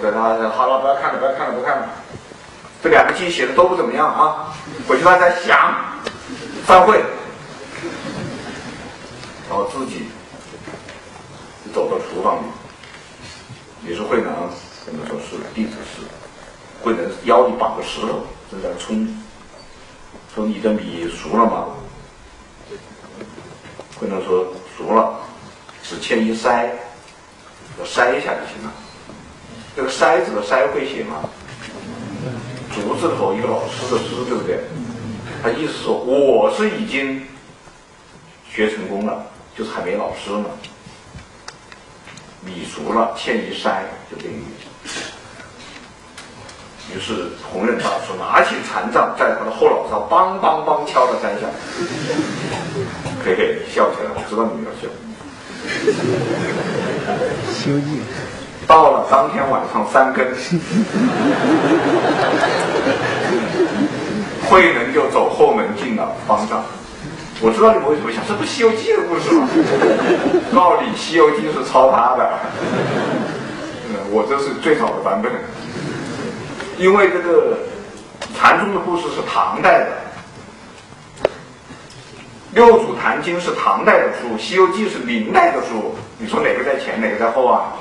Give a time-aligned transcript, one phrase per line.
[0.00, 1.88] 在他好了，不要看了，不要看了，不看了。
[2.82, 4.54] 这两个题写的都不怎么样啊，
[4.86, 5.74] 回去他在想，
[6.66, 7.02] 散会，
[9.48, 10.06] 然后自己
[11.74, 14.32] 走到厨房里，也是慧能
[14.86, 16.02] 跟他说是弟子是，
[16.82, 19.08] 慧能腰里绑个石头正在冲，
[20.34, 21.66] 说你的米熟了吗？
[23.98, 24.46] 慧能说
[24.76, 25.18] 熟了，
[25.82, 26.68] 只欠一筛，
[27.76, 28.72] 我筛一下就行了。
[29.78, 31.22] 这个筛子的筛会写吗？
[32.74, 34.58] 竹字头一个老师的师，对不对？
[35.40, 37.22] 他意思说我是已经
[38.50, 39.24] 学成功了，
[39.56, 40.46] 就是还没老师呢。
[42.44, 44.42] 米熟了，欠一筛，就这个意
[44.84, 45.12] 思。
[46.92, 51.46] 于是弘忍大师拿起禅杖，在他的后脑勺梆梆梆敲了三下，
[53.24, 54.88] 嘿嘿，笑起来，我知道你要笑。
[57.52, 58.02] 西游记。
[58.68, 60.22] 到了当天晚上三更，
[64.46, 66.62] 慧能就走后门进了方丈。
[67.40, 69.48] 我知道你们为什么想，这不《西游记》的故事吗？
[70.54, 72.30] 告诉你，《西游记》是抄他的，
[74.10, 75.32] 我这是最早的版本。
[76.76, 77.56] 因为这个
[78.38, 79.86] 禅宗的故事是唐代的，
[82.52, 85.94] 《六祖坛经》是唐代的书，《西游记》是明代的书。
[86.18, 87.72] 你说哪个在前，哪个在后啊？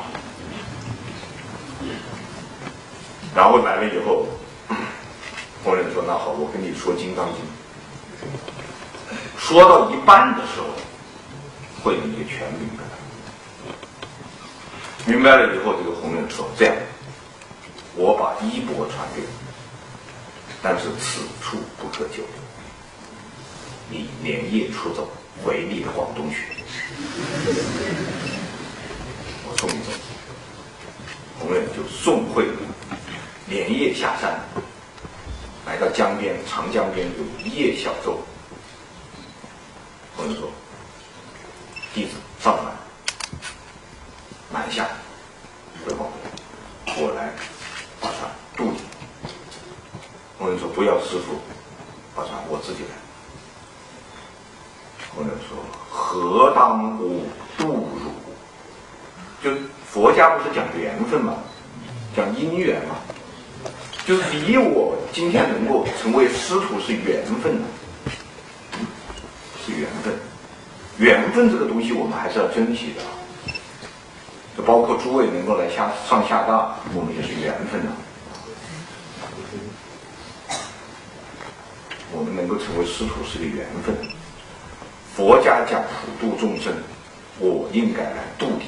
[3.37, 4.25] 然后来了以后，
[5.63, 7.35] 弘忍说：“那好，我跟你说《金刚经》。”
[9.37, 10.65] 说到一半的时候，
[11.83, 12.89] 慧能就全明白了。
[15.05, 16.75] 明白了以后，这个红人说：“这样，
[17.95, 19.27] 我把衣钵传给你，
[20.63, 22.41] 但是此处不可久留，
[23.91, 25.07] 你连夜出走，
[25.45, 26.37] 回你的广东去。
[29.45, 29.91] 我送你走。”
[31.37, 32.66] 红人就送慧能。
[33.87, 34.37] 夜下山，
[35.65, 38.19] 来到江边，长江边有一叶小舟。
[40.17, 40.51] 朋友说，
[41.93, 42.65] 弟子上船，
[44.51, 44.85] 南下，
[45.85, 46.11] 汇报，
[46.97, 47.31] 我来
[48.01, 48.79] 把船渡你。
[50.37, 51.39] 或者说不要师傅
[52.13, 52.89] 把船，我自己来。
[55.15, 55.57] 或者说
[55.89, 57.23] 何当我
[57.57, 58.11] 渡汝？
[59.41, 59.49] 就
[59.89, 61.37] 佛家不是讲缘分嘛，
[62.13, 62.97] 讲因缘嘛。
[64.05, 67.63] 就是你我今天能够成为师徒是缘分的，
[69.65, 70.13] 是缘分。
[70.99, 73.01] 缘分这个东西我们还是要珍惜的，
[74.55, 77.91] 就包括诸位能够来下上下大，我们也是缘分的。
[82.11, 83.97] 我们能够成为师徒是个缘分。
[85.15, 86.71] 佛家讲普度众生，
[87.39, 88.67] 我应该来度你。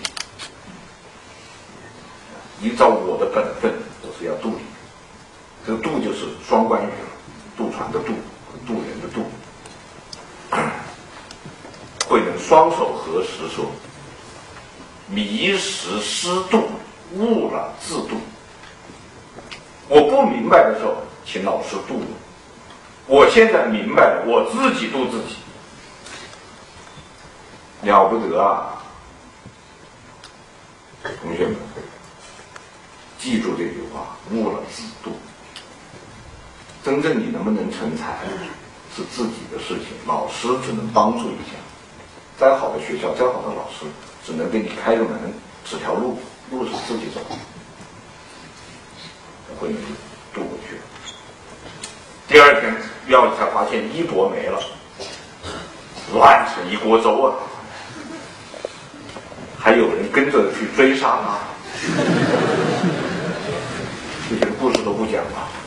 [2.67, 3.71] 依照我的本分，
[4.01, 4.61] 我是要度你。
[5.69, 6.91] 这个渡就是双关语了，
[7.55, 8.11] 渡船的渡，
[8.65, 9.23] 渡人的渡。
[12.09, 13.67] 慧能双手合十说
[15.05, 16.67] ：“迷失失度，
[17.13, 18.17] 误了自度。
[19.87, 22.07] 我不明白的时候，请老师渡我。
[23.05, 25.35] 我现在明白了，我自己渡自己，
[27.83, 28.81] 了不得啊！
[31.21, 31.55] 同学们，
[33.19, 35.15] 记住这句话：误了自度。”
[36.83, 38.17] 真正你能不能成才，
[38.95, 41.57] 是自己的事情，老师只能帮助一下。
[42.39, 43.85] 再好的学校，再好的老师，
[44.25, 45.33] 只能给你开个门，
[45.65, 46.17] 指条路，
[46.51, 47.19] 路是自己走。
[49.59, 49.81] 慧能
[50.33, 50.77] 渡过去。
[52.27, 52.73] 第二天，
[53.07, 54.59] 庙里才发现衣钵没了，
[56.13, 57.35] 乱成一锅粥啊！
[59.59, 61.37] 还有人跟着去追杀他，
[64.29, 65.58] 这些故事都不讲了。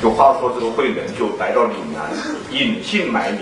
[0.00, 2.10] 就话说，这个慧能就来到岭南，
[2.50, 3.40] 隐姓埋名，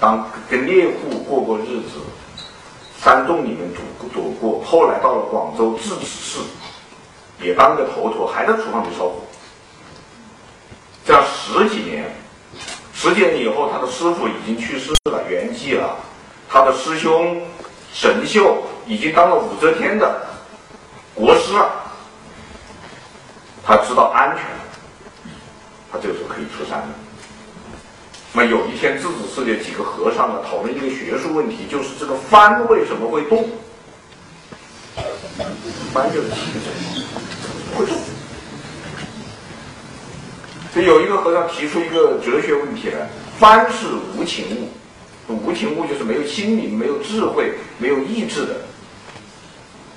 [0.00, 2.00] 当跟猎户过过日子，
[3.00, 3.60] 山洞里面
[4.00, 4.60] 躲躲过。
[4.64, 6.40] 后来到了广州智齿市，
[7.40, 9.22] 也当个头陀，还在厨房里烧火。
[11.06, 12.04] 这样十几年，
[12.92, 15.96] 十几年以后，他的师傅已经去世了，圆寂了。
[16.48, 17.40] 他的师兄
[17.92, 18.56] 神秀
[18.86, 20.26] 已经当了武则天的
[21.14, 21.70] 国师了。
[23.64, 24.44] 他知道安全。
[25.94, 26.88] 他这个时候可以出山了。
[28.32, 33.48] 那么有一天，智子寺的几个和尚呢讨论一个学术问题，就是这个帆为什么会动？
[35.92, 37.96] 帆就是气水，会动。
[40.72, 43.08] 所以有一个和尚提出一个哲学问题来：
[43.38, 43.86] 帆是
[44.16, 44.46] 无情
[45.28, 48.56] 物，无情物就是没有心灵、没有智慧、没有意志的，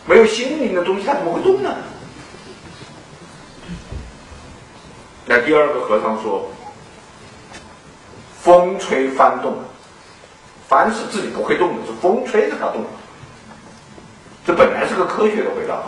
[0.06, 1.76] 没有心灵的东西，它怎么会动呢？
[5.30, 6.50] 那第二个和尚说
[8.42, 9.58] ：“风吹幡动，
[10.70, 12.86] 凡是自己不会动的，是风吹着它动。”
[14.48, 15.84] 这本来是个科学的回答，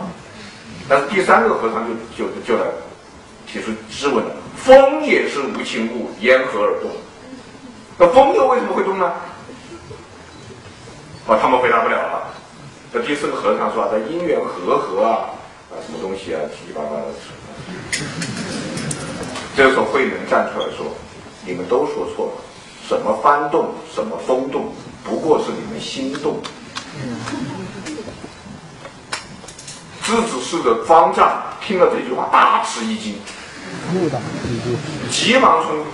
[0.86, 2.66] 但是第三个和尚就就就来
[3.46, 4.22] 提出质问
[4.54, 6.90] ：“风也是无情物，烟何而动？
[7.96, 9.06] 那风又为什么会动呢？”
[11.26, 12.28] 啊，他们回答不了了。
[12.92, 15.30] 这第四个和尚说：“啊这因缘和合啊，
[15.72, 17.04] 啊，什么东西啊，七七八八的。”
[19.60, 20.86] 这时候慧能站出来说
[21.44, 22.32] ：“你们都说错了，
[22.88, 24.72] 什么幡动，什么风动，
[25.04, 26.40] 不过是你们心动。”
[30.02, 33.16] 狮子氏的方丈听了这句话，大吃一惊，
[35.10, 35.84] 急忙从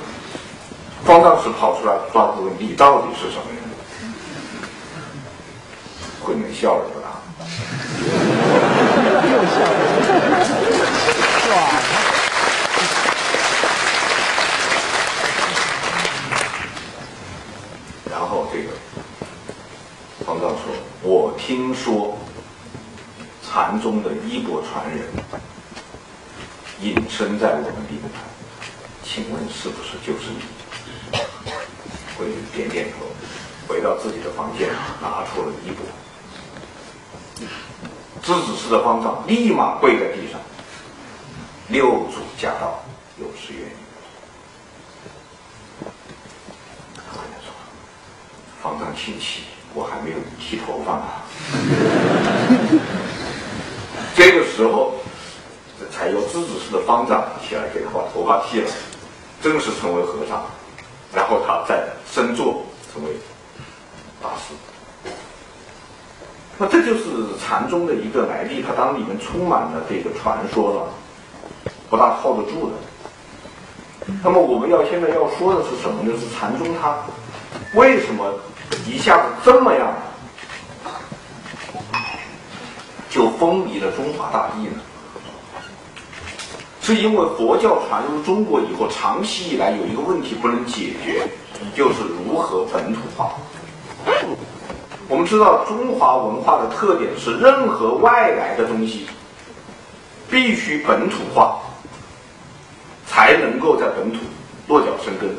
[1.05, 3.61] 方丈室跑出来，抓住问：“你到底是什么人？”
[6.23, 6.85] 慧能笑了。
[9.25, 9.61] 又笑了，
[18.11, 18.69] 然 后这个
[20.25, 20.59] 方丈说
[21.03, 22.19] ：“我听说
[23.41, 25.07] 禅宗的衣钵传人
[26.81, 28.19] 隐身在我们灵台，
[29.05, 30.41] 请问是不是就是你？”
[32.19, 33.07] 慧能点点头，
[33.69, 34.69] 回到自己的房间，
[35.01, 35.87] 拿出了衣钵。
[38.25, 40.41] 知子寺的方丈立马跪在地上，
[41.69, 42.83] 六祖驾到，
[43.21, 43.77] 有失远迎。
[48.61, 49.43] 方丈请起，
[49.75, 51.05] 我还没有剃头发呢。
[54.17, 54.94] 这个时候，
[55.91, 58.69] 才由知子氏的方丈起来给他把头发剃了，
[59.43, 60.44] 正式成为和尚。
[61.15, 63.11] 然后他再升座成为
[64.23, 64.53] 大师。
[66.59, 67.05] 那这就是
[67.38, 70.88] 禅宗的一个来历，它当里面充满了这个传说了，
[71.88, 72.75] 不大靠得住的。
[74.23, 76.12] 那么我们要现在要说的是什么呢？
[76.19, 76.97] 是禅宗它
[77.75, 78.35] 为什么
[78.87, 79.94] 一下子这么样
[83.17, 84.79] 就风靡了中华大地呢？
[86.83, 91.27] 是因为佛教传入中国以后，长期以来有一个问题不能解决，
[91.75, 93.33] 就是如何本土化。
[95.09, 99.07] 我们知道中华文化的特点是，任何外来的东西
[100.31, 101.59] 必须本土化，
[103.07, 104.19] 才能够在本土
[104.69, 105.35] 落脚生根，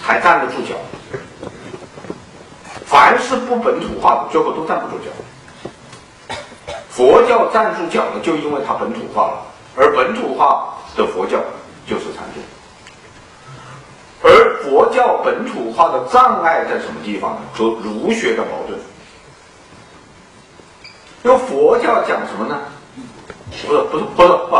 [0.00, 0.74] 才站得住脚。
[3.00, 5.10] 凡是不本土化的，最后都站不住脚。
[6.90, 9.42] 佛教站住脚了，就因为它本土化了，
[9.74, 11.38] 而本土化的佛教
[11.86, 12.42] 就是禅宗。
[14.22, 17.40] 而佛教本土化的障碍在什么地方呢？
[17.54, 18.78] 和儒学的矛盾。
[21.22, 22.58] 因为佛教讲什么呢？
[23.66, 24.58] 不是不是不是不，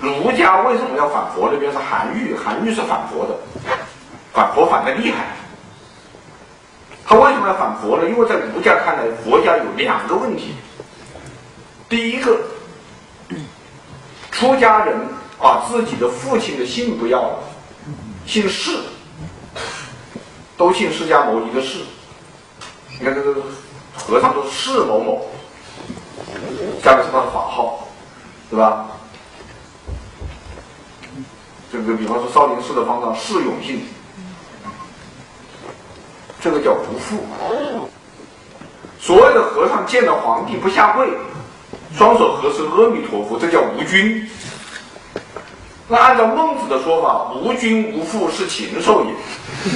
[0.00, 1.48] 儒家为什么要反佛？
[1.50, 3.34] 那边是韩愈，韩愈是反佛的，
[4.34, 5.24] 反佛反的厉害。
[7.06, 8.08] 他为什么要反佛呢？
[8.08, 10.54] 因为在儒家看来，佛家有两个问题。
[11.88, 12.38] 第一个，
[14.30, 14.96] 出家人
[15.38, 17.38] 把自己的父亲的姓不要了。
[18.26, 18.78] 姓释，
[20.56, 21.80] 都姓释迦牟尼的释。
[22.98, 23.42] 你看这个
[23.94, 25.26] 和尚都是释某某，
[26.82, 27.86] 下面是他的法号，
[28.48, 28.86] 对吧？
[31.70, 33.84] 这个比方说少林寺的方丈释永信，
[36.44, 37.24] 这个叫不富。
[39.00, 41.08] 所有的和尚见到皇帝不下跪，
[41.96, 44.28] 双手合十阿弥陀佛，这叫无君。
[45.88, 49.12] 那按照孟子的说法，无君无父是禽兽也。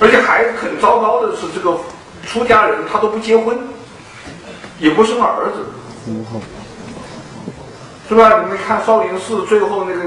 [0.00, 1.78] 而且还很糟糕的是，这个
[2.26, 3.56] 出家人他都不结婚，
[4.80, 5.64] 也不生儿子，
[8.08, 8.42] 是吧？
[8.42, 10.02] 你们看少林寺最后那个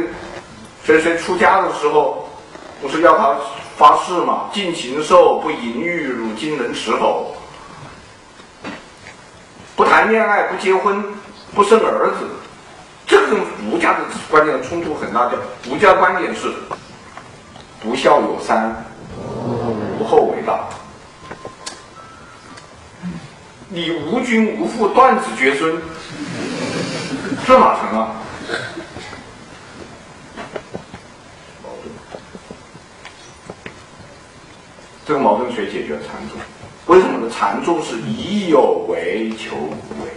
[0.84, 2.28] 谁谁出家的时候，
[2.82, 3.34] 不是要他
[3.82, 4.48] 发誓嘛？
[4.54, 7.36] 尽禽兽，不淫欲，汝今能持否？
[9.76, 11.04] 不谈恋爱，不结婚，
[11.56, 12.28] 不生儿子。
[13.08, 15.26] 这跟儒家的观念冲突很大。
[15.26, 15.32] 叫
[15.68, 16.54] 儒家观点是
[17.82, 18.86] 不孝有三，
[20.00, 20.70] 无后为大。
[23.68, 25.82] 你无君无父，断子绝孙，
[27.48, 28.14] 这哪成啊？
[31.64, 31.92] 矛盾。
[35.12, 36.00] 这个矛盾谁解决？
[36.08, 36.40] 禅宗。
[36.86, 37.30] 为什么呢？
[37.30, 40.10] 禅宗是以有为求无为。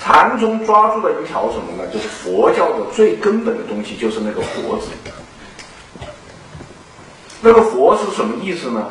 [0.00, 1.86] 禅宗抓住了一条什么呢？
[1.92, 4.88] 就是佛教的最根本的东西，就是那个“佛”字。
[7.42, 8.88] 那个“佛”是什么意思呢？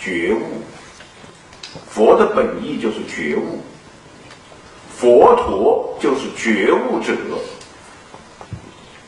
[0.00, 0.62] 觉悟。
[1.86, 3.60] 佛的本意就是觉悟。
[4.96, 7.12] 佛陀就是觉悟者。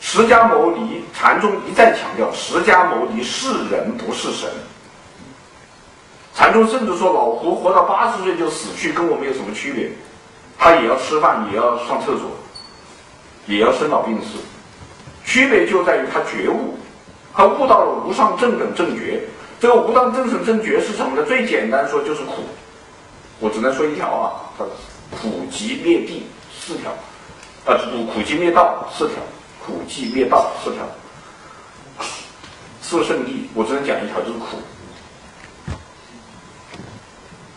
[0.09, 4.49] 释迦牟尼禅宗一再强调，释迦牟尼是人不是神。
[6.33, 9.91] 禅宗甚至说，老胡活到八十岁就死去，跟我们有什么区别？
[10.57, 12.31] 他也要吃饭，也要上厕所，
[13.47, 14.39] 也要生老病死。
[15.25, 16.79] 区别就在于他觉悟，
[17.35, 19.21] 他悟到了无上正等正觉。
[19.59, 21.25] 这个无上正等正觉是什么呢？
[21.27, 22.45] 最简单说就是苦。
[23.41, 24.31] 我只能说一条啊，
[25.11, 26.93] 苦集灭地四条，
[27.65, 29.17] 啊苦苦集灭道四条，
[29.67, 30.87] 苦集灭道四条，
[32.81, 34.57] 四圣地，我只能讲一条，就是苦。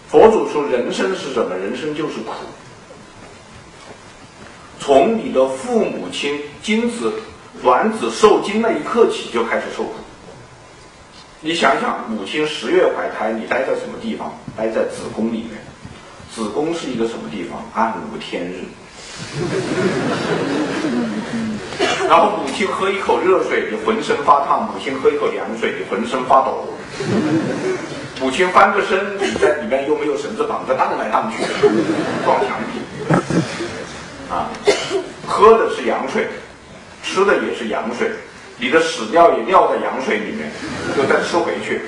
[0.10, 1.56] 佛祖说，人生是什么？
[1.56, 2.34] 人生就是苦。
[4.80, 7.14] 从你的父母亲精子
[7.62, 9.94] 卵子受精那一刻起，就开始受苦。
[11.42, 14.36] 你想想，母亲十月怀胎，你待在什么地方？
[14.58, 15.52] 待在子宫里面。
[16.34, 17.64] 子宫是一个什么地方？
[17.76, 18.64] 暗无天日。
[22.10, 26.68] 然后母亲喝一口热水，你浑身发烫；母亲喝一口凉水，你浑身发抖。
[28.20, 31.44] 母亲翻个身，你在里面又没有绳子绑着，荡来荡去，
[32.26, 32.82] 撞墙壁。
[34.28, 34.50] 啊，
[35.28, 36.28] 喝的是羊水，
[37.04, 38.10] 吃的也是羊水，
[38.58, 40.52] 你的屎尿也尿在羊水里面，
[40.98, 41.82] 就再吃回去。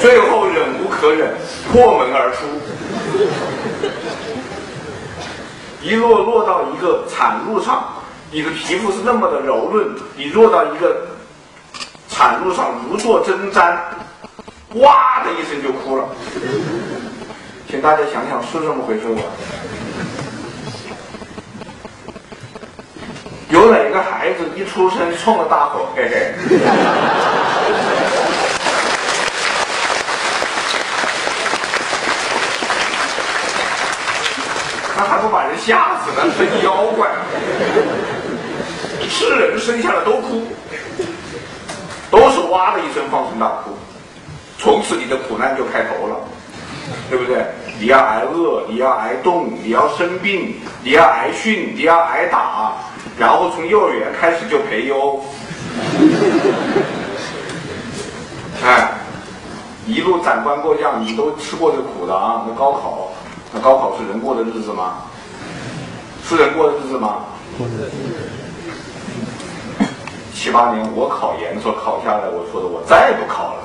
[0.00, 1.34] 最后忍无可忍，
[1.70, 2.46] 破门而出，
[5.82, 7.84] 一落落到一个产褥上，
[8.30, 11.06] 你的皮肤是那么的柔润，你落到一个
[12.08, 13.76] 产褥上如坐针毡，
[14.74, 16.04] 哇的一声就哭了。
[17.68, 19.22] 请大家想想是这么回事吧？
[23.48, 26.34] 有哪个孩子一出生冲着大吼，嘿嘿？
[34.96, 36.32] 那还不把人吓死呢？
[36.36, 37.06] 是妖怪！
[39.08, 40.42] 是人生下来都哭，
[42.10, 43.76] 都是哇的一声放声大哭，
[44.58, 46.16] 从此你的苦难就开头了，
[47.10, 47.44] 对不对？
[47.78, 52.72] 你要挨饿，你要挨冻，你要生病，你要挨训，你要挨打，
[53.18, 55.22] 然后从幼儿园开始就培优，
[58.64, 58.92] 哎，
[59.86, 62.44] 一路斩关过将，你都吃过这苦的啊！
[62.48, 63.12] 那高考。
[63.52, 65.02] 那高考是人过的日子吗？
[66.28, 67.18] 是人过的日子吗？
[70.34, 73.62] 七八年我考研的时候考下来，我说的我再也不考了。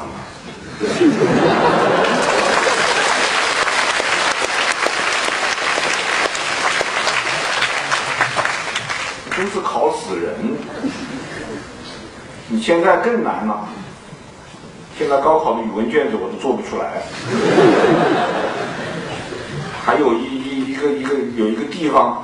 [9.36, 10.36] 真是考死人！
[12.48, 13.68] 你现在更难了。
[14.98, 17.02] 现在高考的语文卷子我都做不出来。
[19.92, 22.24] 还有一一一个一个有一个地方，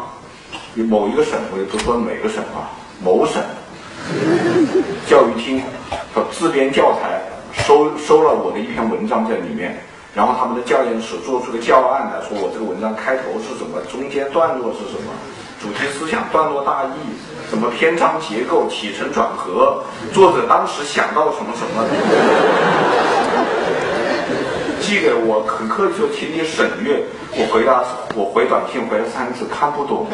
[0.88, 2.72] 某一个省，我也不说每个省啊，
[3.04, 3.44] 某省
[5.06, 5.62] 教育厅
[6.14, 7.20] 说自编教材
[7.52, 9.78] 收收了我的一篇文章在里面，
[10.16, 15.12] 然后他们的教研室做出个教案来说我这个文章开头是什么，中间段落是什么，
[15.60, 16.96] 主题思想、段落大意，
[17.50, 19.84] 什么篇章结构、起承转合，
[20.14, 21.84] 作者当时想到什么什么。
[24.88, 27.04] 寄给我，很客气说，请你审阅。
[27.34, 27.84] 我回答，
[28.16, 30.08] 我回短信回了三次，看不懂。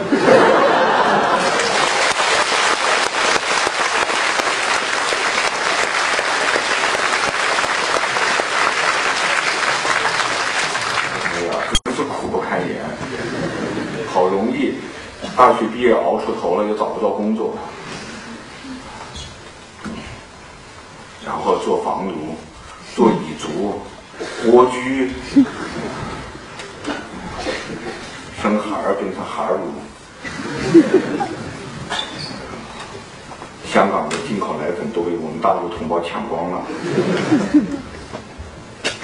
[11.22, 11.53] 哎呀，
[11.86, 12.84] 真是苦不堪言。
[14.12, 14.74] 好容易，
[15.38, 17.56] 大学毕业熬出头了，又找不到工作，
[21.24, 22.36] 然后做房奴，
[22.96, 23.80] 做蚁族。
[24.46, 25.10] 蜗居，
[28.41, 29.74] 生孩儿变成孩儿奴，
[33.74, 36.62] 香港的进口奶粉都被我们大陆同胞抢光了，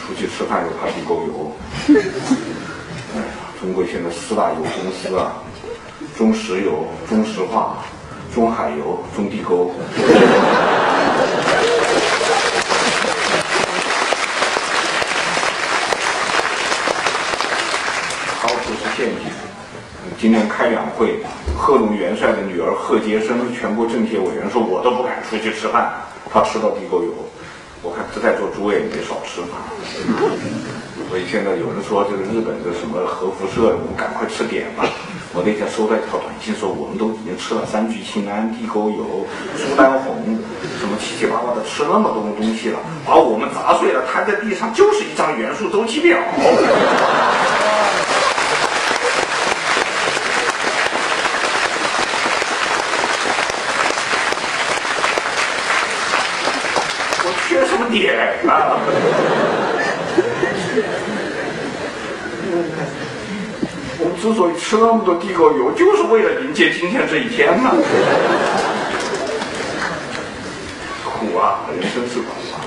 [0.05, 1.51] 出去吃饭又怕地沟油，
[3.15, 3.25] 哎呀，
[3.59, 5.33] 中国现在四大油公司啊，
[6.15, 7.77] 中石油、中石化、
[8.33, 9.73] 中海油、中地沟。
[20.21, 21.23] 今天开两会，
[21.57, 25.91] 贺龙元帅的女儿贺杰生，全国政协委员说，我都不敢出去吃饭，
[26.31, 27.12] 他吃到地沟油。
[27.81, 29.59] 我看在座诸位也没少吃嘛。
[31.09, 34.83] 所以现在有人说这个日本的什么核辐射，我们赶快吃点吧。
[35.33, 40.38] 我那天收到一条短信说，我们都已经吃了三聚氰胺、地沟油、苏丹红，
[40.79, 46.17] 什么七七八八的吃那么多东西了，把我们砸碎了，摊在地上就是一张元素周期表。
[57.21, 57.31] 我
[57.91, 58.15] 点
[58.48, 58.77] 啊？
[64.01, 67.72] 我们之所以吃那么多地沟油，就是为了迎接今天这一天嘛。
[71.03, 72.63] 苦啊，人生是苦啊！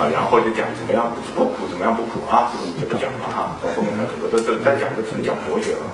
[0.00, 3.54] 啊，然后就讲怎么样不苦，怎么样不苦啊，这个就不讲了哈。
[3.76, 5.84] 后面呢，这个这这再讲就纯讲佛学了，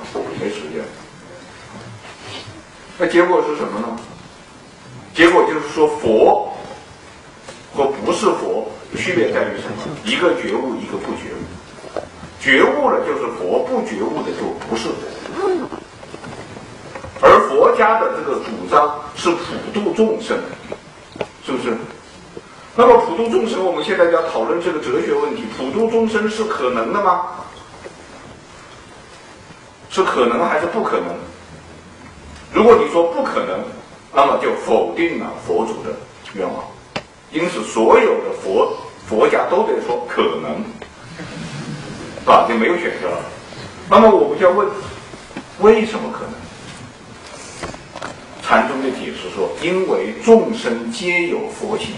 [0.41, 0.81] 没时间。
[2.97, 3.99] 那结果是什么呢？
[5.13, 6.54] 结果就是说，佛
[7.75, 9.97] 和不是佛区别在于什么？
[10.05, 11.43] 一个觉悟，一个不觉悟。
[12.41, 14.95] 觉悟了就是佛，不觉悟的就不是佛。
[17.21, 20.39] 而佛家的这个主张是普度众生，
[21.45, 21.77] 是不是？
[22.77, 27.23] 那么普度众生，我们现在要讨论这个哲学问题：普度众生是可能的吗？
[29.89, 31.07] 是可能还是不可能？
[32.53, 33.61] 如果你说不可能，
[34.13, 35.97] 那么就否定了佛祖的
[36.35, 36.65] 愿望。
[37.35, 38.75] 因此，所有的佛
[39.07, 40.65] 佛家都得说可能。
[42.21, 42.47] 是吧？
[42.49, 43.21] 就没有选择了。
[43.91, 44.67] 那么我们就要问，
[45.61, 46.33] 为什么可能？
[48.43, 51.89] 禅宗的解释说，因为众生皆有佛性，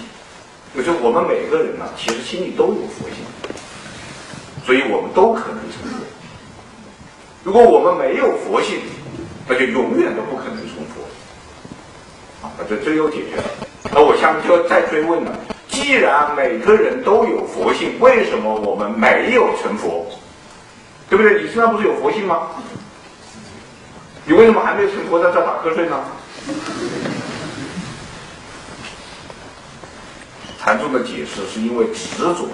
[0.74, 3.18] 就是我们每个人呢，其实心里都有佛性，
[4.64, 5.98] 所以我们都可能成佛。
[7.44, 8.80] 如果我们没有佛性，
[9.46, 12.46] 那就永远都不可能成佛。
[12.46, 13.65] 啊，这这又解决了。
[13.92, 15.38] 那我下面就要再追问了。
[15.68, 20.06] 既然每个人都有佛性，为什么我们没有成佛？
[21.08, 21.42] 对不对？
[21.42, 22.48] 你身上不是有佛性吗？
[24.24, 26.02] 你为什么还没有成佛，在这打瞌睡呢？
[30.58, 32.48] 禅宗的解释是因为执着。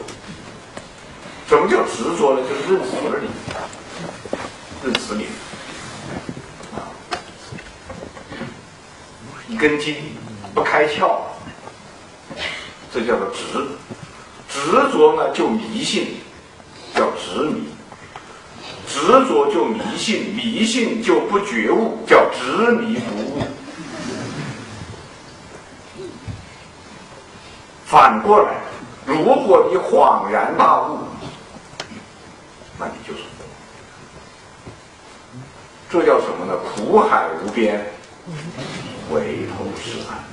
[1.49, 2.43] 什么叫执着呢？
[2.47, 3.29] 就是认死理，
[4.85, 5.27] 认死理。
[9.49, 9.97] 一根筋
[10.55, 11.19] 不开窍。
[12.93, 13.67] 这叫做执，
[14.49, 16.17] 执着呢就迷信，
[16.95, 17.63] 叫执迷；
[18.87, 23.43] 执着就迷信，迷信就不觉悟，叫执迷不悟。
[27.87, 28.55] 反过来，
[29.07, 30.99] 如果你恍然大悟，
[32.79, 33.21] 那你就是。
[35.91, 36.55] 这叫什么呢？
[36.75, 37.85] 苦海无边，
[39.11, 40.32] 回头是岸。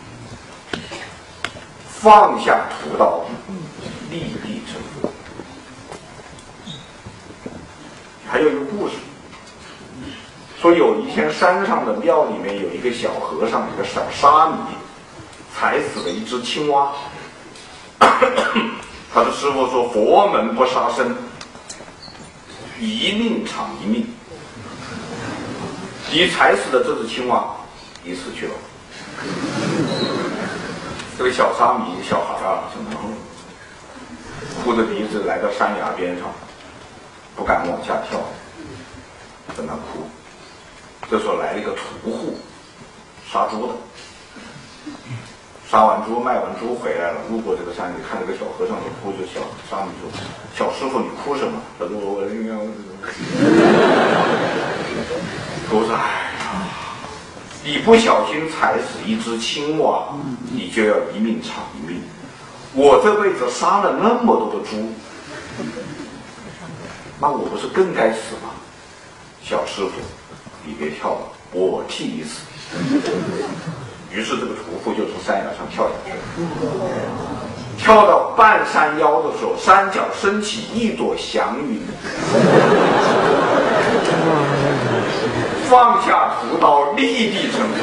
[2.02, 3.26] 放下屠刀，
[4.10, 5.12] 立地成佛。
[8.26, 8.94] 还有一个故事，
[10.62, 14.56] 说有一天山上的庙里面有一个小和尚，一个小沙弥，
[15.54, 16.94] 踩死了一只青蛙。
[18.00, 21.14] 他的师傅说：“佛门不杀生，
[22.80, 24.08] 一命偿一命。
[26.12, 27.58] 你踩死的这只青蛙，
[28.06, 28.54] 你死去了。”
[31.19, 32.93] 这个小沙弥小孩啊，就能
[34.63, 36.29] 哭着鼻子来到山崖边上，
[37.36, 38.21] 不敢往下跳，
[39.49, 40.08] 在那哭。
[41.12, 42.38] 这时候来了一个屠户，
[43.29, 43.73] 杀猪的，
[45.69, 50.10] 杀完猪卖完猪回来了，路过这个山里，看这个小和尚就哭，就小沙弥说
[50.55, 52.55] ：“小师傅，你哭什么？”他说：“我应该，
[55.69, 56.27] 我说哎。”
[57.63, 60.08] 你不小心踩死一只青蛙，
[60.52, 62.02] 你就要一命偿一命。
[62.74, 64.93] 我这辈子杀了那么多的猪，
[67.19, 68.52] 那我不是更该死吗？
[69.43, 69.91] 小师傅，
[70.63, 72.41] 你别跳了，我替你死。
[74.12, 76.17] 于是这个屠夫就从山崖上跳下去了。
[77.78, 81.82] 跳到半山腰的时候，山脚升起一朵祥云。
[85.69, 87.77] 放下屠刀，立地成佛。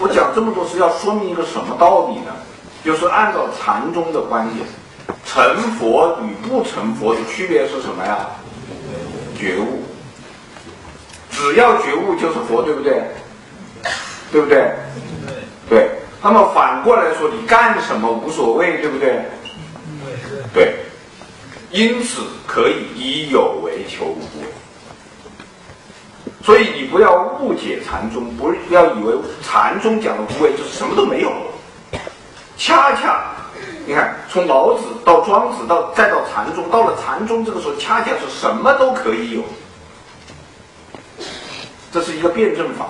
[0.00, 2.32] 我讲这么多是要说明一个什么道理呢？
[2.84, 4.66] 就是按照禅宗的观点，
[5.24, 8.26] 成佛与不成佛的区别是什么呀？
[9.38, 9.84] 觉悟。
[11.30, 13.04] 只要觉悟就是佛，对不对？
[14.32, 14.72] 对不对？
[15.72, 15.88] 对，
[16.22, 19.24] 那么反过来说，你干什么无所谓，对不对？
[20.52, 20.74] 对，
[21.70, 24.20] 因此可以以有为求无。
[26.44, 31.32] 所以你不要误解禅宗，不要以为禅宗讲的无为就是什么都没有。
[32.58, 33.24] 恰恰，
[33.86, 39.42] 你看，从老子到庄子到再到禅宗，到了禅宗这个时候，恰恰是什么都可以有。
[41.90, 42.88] 这是一个辩证法。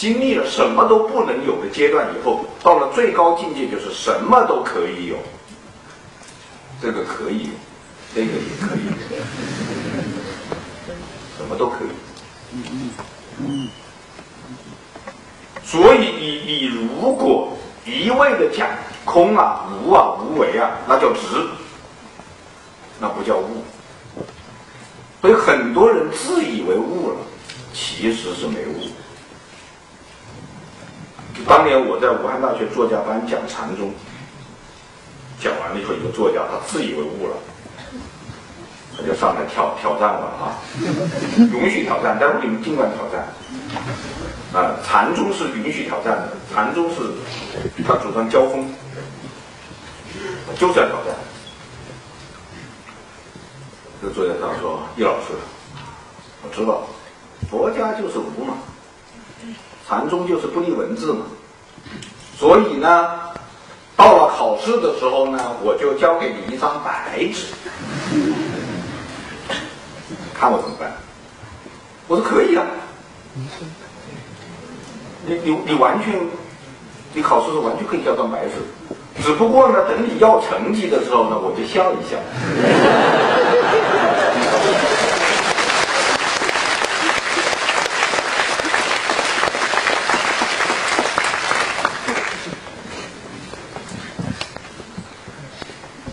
[0.00, 5.16] 经历了什么都不能有的阶段以后，到了最高境界，就是什么都可以有。
[6.80, 7.50] 这个可以，
[8.14, 8.80] 那个也可以。
[11.36, 11.88] 什么都可以，
[15.62, 18.70] 所以你你如果一味的讲
[19.04, 21.46] 空啊、无啊、无为啊，那叫执，
[22.98, 23.62] 那不叫悟。
[25.20, 27.16] 所以很多人自以为悟了，
[27.74, 28.80] 其实是没悟。
[31.46, 33.92] 当年我在武汉大学作家班讲禅宗，
[35.40, 37.36] 讲完了以后，一个作家他自以为悟了。
[38.96, 40.58] 他就上来挑挑战了啊！
[41.38, 43.26] 允许挑战，但是你们尽管挑战。
[44.52, 46.96] 啊，禅宗是允许挑战的，禅宗是
[47.86, 48.68] 他主张交锋，
[50.58, 51.14] 就是要挑战。
[54.02, 55.28] 这个作家上说：“叶老师，
[56.42, 56.82] 我知道，
[57.50, 58.54] 佛家就是无嘛，
[59.90, 61.26] 禅宗就是不立文字嘛，
[62.38, 63.10] 所以呢，
[63.96, 67.46] 到了考试的时候呢，我就交给你一张白纸。”
[70.32, 70.92] 看我怎么办？
[72.06, 72.64] 我说可以啊。
[75.26, 76.14] 你你你完全，
[77.12, 78.52] 你考试时完全可以交张白纸，
[79.24, 82.16] 只不过呢，等你要成绩的时候呢，我就笑一笑。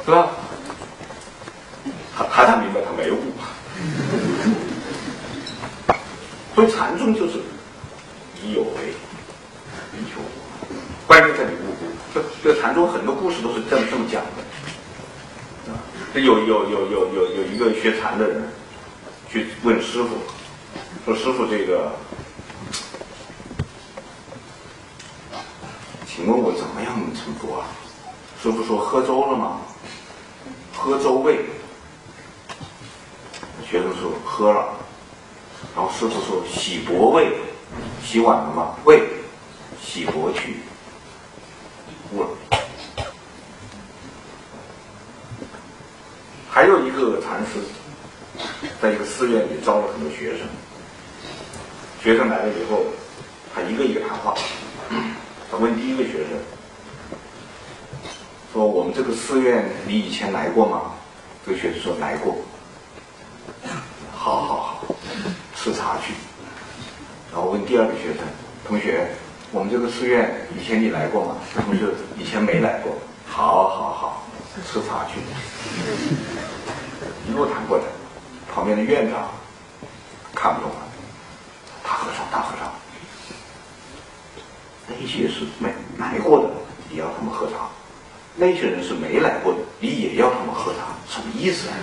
[0.06, 0.30] 是吧？
[2.16, 3.18] 他他才明白他没悟。
[6.56, 7.40] 所以禅宗就是
[8.42, 8.94] 以有为，
[9.94, 11.76] 以求无，关键在你悟。
[12.16, 15.74] 这这禅宗很多故事都是这么这么讲的。
[15.74, 15.76] 啊，
[16.14, 18.42] 有有有有有有一个学禅的人
[19.30, 20.16] 去问师傅，
[21.04, 21.92] 说师傅这个，
[26.08, 27.68] 请问我怎么样能成佛啊？
[28.42, 29.60] 师傅说喝粥了吗？
[30.74, 31.48] 喝粥喂。
[33.70, 34.70] 学生说喝了。
[35.76, 37.38] 然后师傅说：“洗钵喂，
[38.02, 38.74] 洗碗了吗？
[38.86, 39.04] 喂，
[39.84, 40.62] 洗钵去，
[42.14, 42.30] 悟了。”
[46.50, 47.60] 还有一个禅师，
[48.82, 50.48] 在一个寺院里招了很多学生。
[52.02, 52.86] 学生来了以后，
[53.54, 54.36] 他一个一个谈话。
[55.50, 56.38] 他问第一个学生
[58.54, 60.94] ：“说我们这个寺院你以前来过吗？”
[61.46, 62.38] 这个学生说：“来过。”
[64.14, 64.96] 好好好。
[65.56, 66.14] 吃茶去，
[67.34, 68.24] 然后问第二个学生
[68.66, 69.10] 同学
[69.52, 71.36] ：“我们这个寺院以前你来过吗？”
[71.66, 71.86] 同学
[72.18, 72.96] 以前没来过。
[73.26, 74.28] 好好好，
[74.66, 75.20] 吃茶去。
[77.28, 77.84] 一路谈过来，
[78.58, 79.30] 旁边的院长
[80.34, 80.78] 看不懂了，
[81.84, 82.68] 大和尚，大和尚，
[84.88, 86.50] 那些是没来过的，
[86.90, 87.70] 你要他们喝茶；
[88.36, 91.76] 那些人是没来过的，你也要他们喝茶，什么意思啊？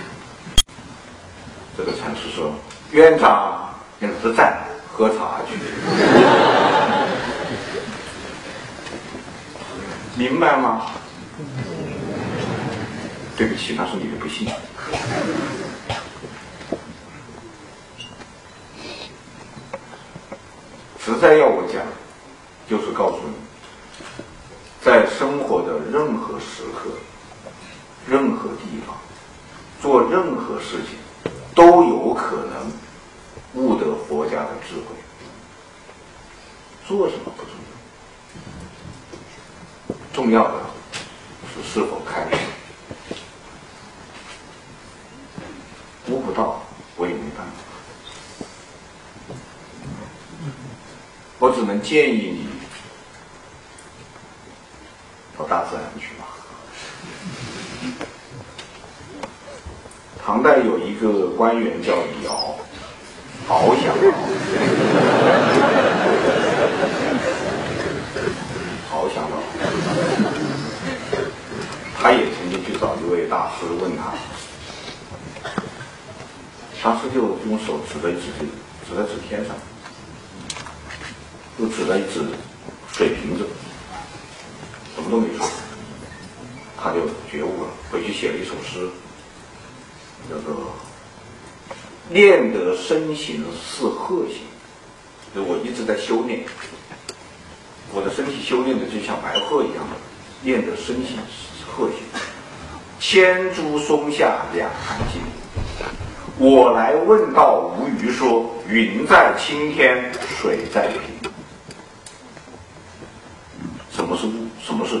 [1.77, 2.51] 这个禅师说
[2.91, 4.57] ：“院长。”那是在
[4.91, 5.55] 喝茶去，
[10.19, 10.87] 明白吗？
[13.37, 14.49] 对不起，那是你的不幸。
[21.05, 21.85] 实在要我讲，
[22.67, 23.35] 就是告诉你，
[24.81, 26.89] 在生活的任何时刻、
[28.07, 28.97] 任何地方，
[29.79, 30.97] 做任何事情，
[31.53, 32.71] 都有可能。
[33.53, 34.87] 悟得佛家的智慧，
[36.85, 37.53] 做什么不重
[39.87, 40.59] 要，重要的
[41.53, 42.27] 是是否开
[46.09, 46.61] 悟不到，
[46.97, 47.53] 我也没办法。
[51.65, 52.47] 我们建议你
[55.35, 56.27] 到大自然去吧。
[60.23, 62.55] 唐代有一个官员叫李敖。
[63.47, 64.13] 好想啊！
[68.87, 69.41] 好想啊！
[71.97, 74.13] 他也曾经去找一位大师问他，
[76.83, 78.27] 大师就用手指了一指，
[78.87, 79.55] 指了指天上，
[81.59, 82.25] 又指了一指
[82.91, 83.45] 水瓶子，
[84.95, 85.47] 什么都没说，
[86.81, 87.01] 他就
[87.31, 88.89] 觉悟了，回去写了一首诗，
[90.27, 90.73] 叫做。
[92.11, 94.41] 练得身形是鹤形，
[95.33, 96.45] 就我一直在修炼，
[97.91, 99.83] 我的身体修炼的就像白鹤一样，
[100.43, 101.97] 练得身形是鹤形。
[102.99, 105.19] 千株松下两寒金，
[106.37, 110.99] 我来问道无余说：云在青天，水在平。
[113.91, 114.47] 什么是悟？
[114.61, 114.99] 什么是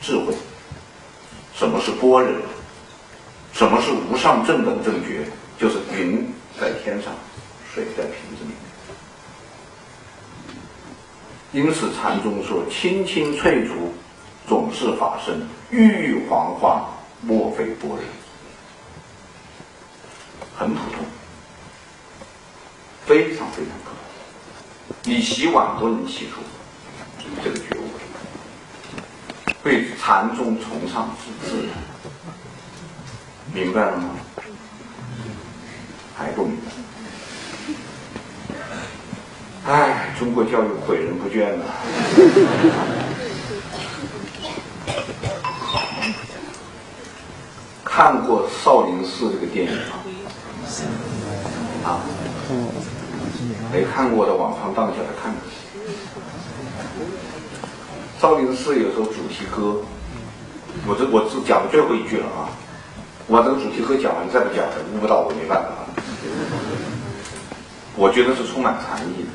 [0.00, 0.34] 智慧？
[1.54, 2.32] 什么是般若？
[3.52, 5.26] 什么是无上正等正觉？
[5.58, 6.26] 就是云
[6.58, 7.12] 在天上，
[7.72, 8.56] 水在瓶子里面。
[11.52, 13.92] 因此禅宗说：“青青翠竹，
[14.48, 15.34] 总是法身；
[15.70, 16.88] 郁郁黄花，
[17.20, 17.98] 莫非般若。”
[20.58, 21.04] 很普通，
[23.12, 23.98] 非常非常普通。
[25.04, 26.36] 你洗碗都能洗出
[27.44, 27.82] 这个觉悟。
[29.62, 31.74] 对禅宗崇尚之自然，
[33.52, 34.14] 明白了吗？
[36.16, 36.56] 还不明
[39.66, 39.70] 白？
[39.70, 41.64] 哎，中国教育毁人不倦呐！
[47.84, 49.96] 看过《少林寺》这个电影吗？
[51.84, 52.00] 啊？
[53.72, 55.32] 没看过的，往上荡起来看。
[58.20, 59.80] 少林寺有首主题歌，
[60.86, 62.50] 我这我只讲最后一句了啊！
[63.26, 64.62] 我这个主题歌讲完再不讲，
[64.94, 65.68] 悟不到我没办法。
[67.96, 69.30] 我觉得是充满禅意的。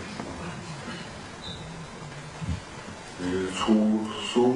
[3.26, 4.56] 日出嵩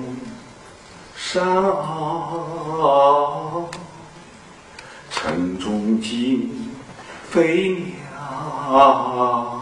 [1.15, 3.67] 山坳，
[5.09, 6.51] 城中惊
[7.29, 7.83] 飞
[8.69, 9.60] 鸟，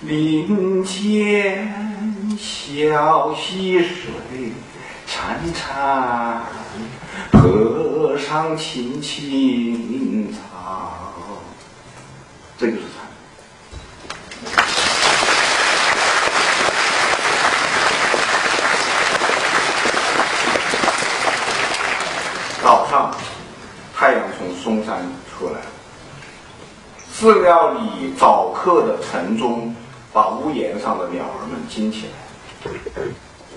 [0.00, 1.96] 林间。
[2.38, 4.12] 小溪水
[5.08, 6.38] 潺潺，
[7.32, 10.38] 坡上青青草。
[12.56, 12.88] 这就是禅。
[22.62, 23.12] 早上，
[23.96, 25.66] 太阳从嵩山出来了，
[27.12, 29.74] 寺庙里早课的晨钟
[30.18, 32.72] 把屋檐上的鸟儿们惊起来。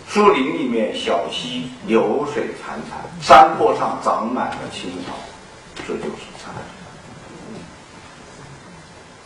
[0.08, 5.16] 树林里面，小溪流水潺潺，山坡上长满了青草，
[5.88, 6.54] 这就是禅。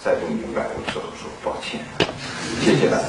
[0.02, 1.82] 再不明白，我只能说抱歉。
[2.63, 3.04] 谢谢大家。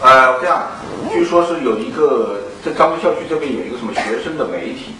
[0.00, 0.68] 呃，这样，
[1.12, 4.94] 据说是有一个在漳州校区这边有一个什么学生的媒体，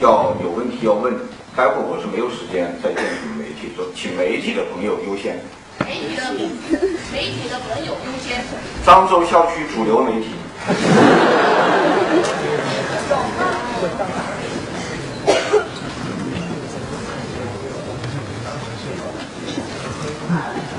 [0.00, 1.14] 要有问题要问，
[1.54, 5.38] 待会儿我是没有时间再见你们媒体，说请媒体的朋友优先。
[5.78, 6.32] 媒体的
[7.12, 8.42] 媒体的朋友优先。
[8.84, 10.30] 漳州校区主流媒体。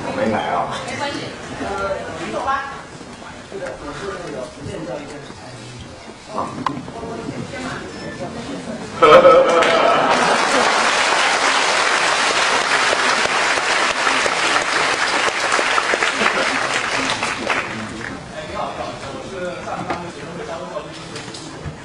[0.03, 0.67] 我没来啊。
[0.85, 1.17] 没关系，
[1.63, 2.73] 呃，你走吧。
[6.35, 6.37] 啊。
[8.99, 9.61] 呵呵呵呵。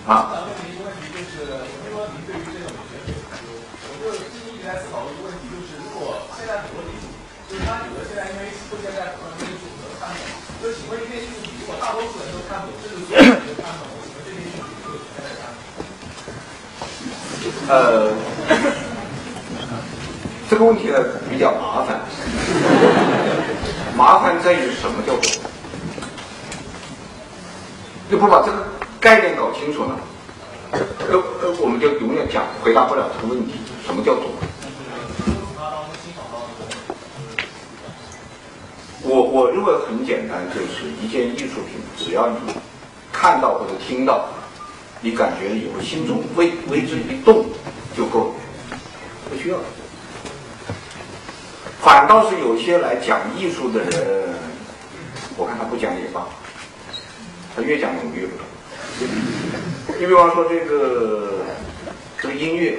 [0.07, 0.38] 啊。
[0.46, 1.51] 问您一个问题，就是
[1.83, 3.51] 听说您对于这种学术研究，
[3.90, 7.11] 我就最近一直在思考一个问题，就是如果现在很多媒体，
[7.51, 10.22] 就是他有的现在因为会现在很多艺术的看懂，
[10.62, 15.66] 就请问一件艺术品，如果大多数人都看懂，甚至所有人都看懂，请问这件艺术品会存在在哪里？
[17.66, 18.14] 呃，
[20.46, 21.99] 这个问题呢比较麻烦，
[23.99, 25.27] 麻烦在于什么叫懂？
[28.07, 28.62] 就不把这个
[29.01, 29.98] 概念搞清楚呢，
[30.70, 30.79] 呃
[31.11, 33.55] 呃，我们就永远讲回答不了这个问题。
[33.85, 34.31] 什么叫懂？
[39.37, 42.55] 我认为很简单，就是一件艺术品，只要你
[43.12, 44.31] 看到或者听到，
[45.03, 47.44] 你感觉有心中为为之一动
[47.94, 48.29] 就够
[48.70, 48.79] 了，
[49.29, 49.59] 不需要。
[51.83, 54.35] 反倒是有些来讲艺术的人，
[55.37, 56.27] 我看他不讲也罢，
[57.55, 58.46] 他越讲我们越不懂。
[60.01, 61.44] 你比方说这个
[62.22, 62.79] 这个音乐，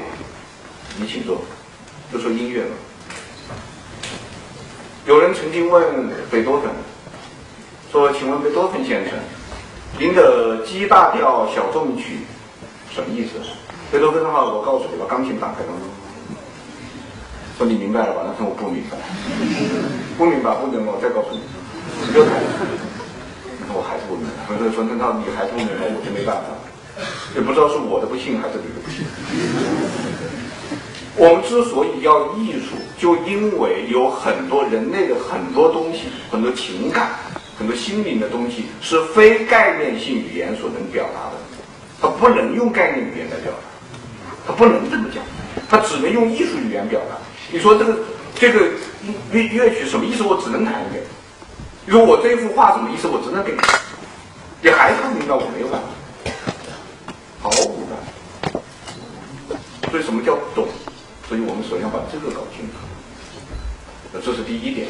[1.00, 1.40] 你请坐，
[2.12, 2.70] 就说音乐吧。
[5.08, 6.70] 有人曾经问贝多芬，
[7.90, 9.14] 说：“请问贝多芬先生，
[9.98, 12.28] 您的 G 大调小奏鸣曲
[12.94, 13.40] 什么意思？”
[13.90, 15.72] 贝多芬的话，我告诉你，把钢琴打开了。
[17.58, 18.22] 说你明白了吧？
[18.28, 18.98] 他说我不明白，
[20.20, 21.40] 不明白，不明白，我再告诉你，
[22.06, 22.34] 你就弹。
[23.72, 24.44] 我还是不明白。
[24.52, 26.52] 我说说那他你还是不明白，我就没办法。
[27.34, 29.08] 也不知道是我的不幸还是你的不幸。
[31.18, 37.10] 我们之所以要艺术，就因为有很多人类的很多东西，很多情感，
[37.58, 41.38] 很多心灵的东西是非概念性语言所能表达的，
[42.00, 43.58] 它不能用概念语言来表达，
[44.46, 45.24] 它不能这么讲，
[45.68, 47.18] 它只能用艺术语言表达。
[47.52, 47.98] 你说这个
[48.36, 48.68] 这个
[49.32, 50.22] 乐乐曲什么意思？
[50.22, 51.04] 我只能弹一遍。
[51.84, 53.08] 你说我这幅画什么意思？
[53.08, 53.58] 我只能给你。
[54.62, 55.88] 你还是不明白，我没有办法，
[57.42, 57.98] 毫无办
[58.54, 58.60] 法。
[59.90, 60.68] 所以什么叫懂？
[61.28, 62.74] 所以我们首先把这个搞清楚。
[64.14, 64.88] 那这是第一点。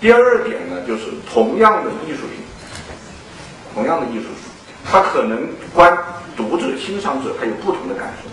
[0.00, 2.38] 第二点呢，就是同样的艺术品，
[3.74, 4.34] 同样的艺术品，
[4.84, 5.98] 它可能观
[6.36, 8.30] 读者、欣赏者他有不同的感受，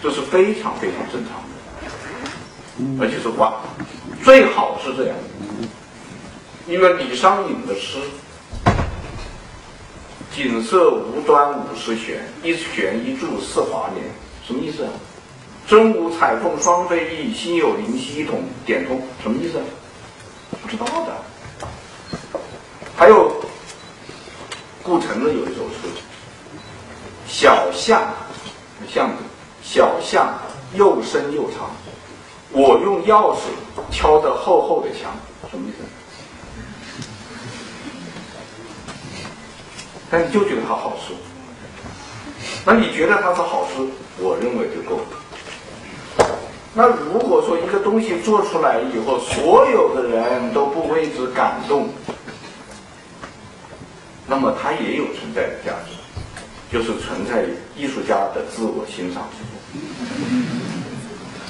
[0.00, 3.54] 这是非常非常正常的，而且是哇，
[4.22, 5.16] 最好是这样。
[6.68, 7.98] 因为李商隐的诗
[10.32, 14.04] “锦瑟无端五十弦，一弦一柱四华年”，
[14.46, 14.90] 什么意思啊？
[15.66, 19.60] 真无彩凤双飞翼，心有灵犀一统点通，什么意思？
[20.60, 21.12] 不知道的。
[22.96, 23.32] 还有
[24.82, 25.88] 顾城的有一首诗
[27.26, 28.02] ：“小巷，
[28.88, 29.22] 巷子，
[29.62, 30.38] 小巷
[30.74, 31.70] 又深又长，
[32.50, 33.38] 我用钥匙
[33.90, 35.10] 敲着厚厚的墙。”
[35.50, 35.78] 什么意思？
[40.10, 41.14] 但你就觉得它好吃，
[42.66, 45.21] 那你觉得它是好吃，我认为就够了。
[46.74, 51.90] 那如果说一个东西做出来以后，所有的人都不为之感动，
[54.26, 55.92] 那么它也有存在的价值，
[56.72, 59.52] 就是存在于艺术家的自我欣赏之中。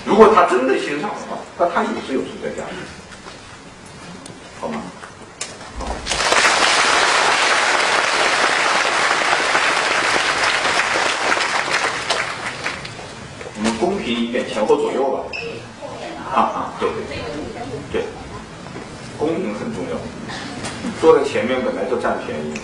[0.05, 2.75] 如果他真的欣赏的话，那他也是有存在价值，
[4.61, 4.83] 好吗？
[5.79, 5.87] 好。
[13.55, 15.25] 我们公平一点，前后左右吧。
[16.33, 16.89] 啊啊，对
[17.91, 18.05] 对，
[19.19, 19.97] 公平很重要。
[21.01, 22.55] 坐在前面本来就占便宜。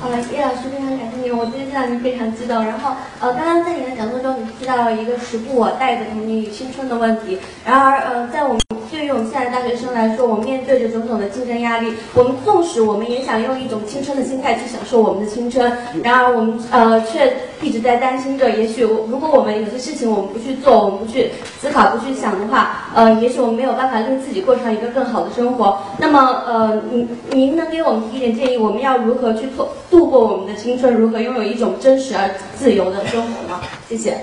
[0.00, 2.64] 好了，叶老师非常感谢你，我今天见到您非常激动。
[2.64, 7.38] 然后，呃，刚刚在你的讲座中，你提到了一个时不我待的童年与青春的问题。
[7.64, 8.60] 然而，呃，在我们
[9.06, 15.70] 于我们现在大学生来说，我们面对着种种的竞争压力，我们纵使我们也想用一种青春的心态去享受我们的青春，
[16.02, 25.78] 然而我们呃却一直在担心着，也许如果我们有些事情我们不去做，我们不去思考、不去想的话，呃，也许我们没有办法令自己过上一个更好的生活。
[25.98, 33.60] 那么，呃，您您能给我们提一点建议，我们要如何去度度过我们的青春，如何拥有一种真实而自由的生活吗？
[33.88, 34.16] 谢谢。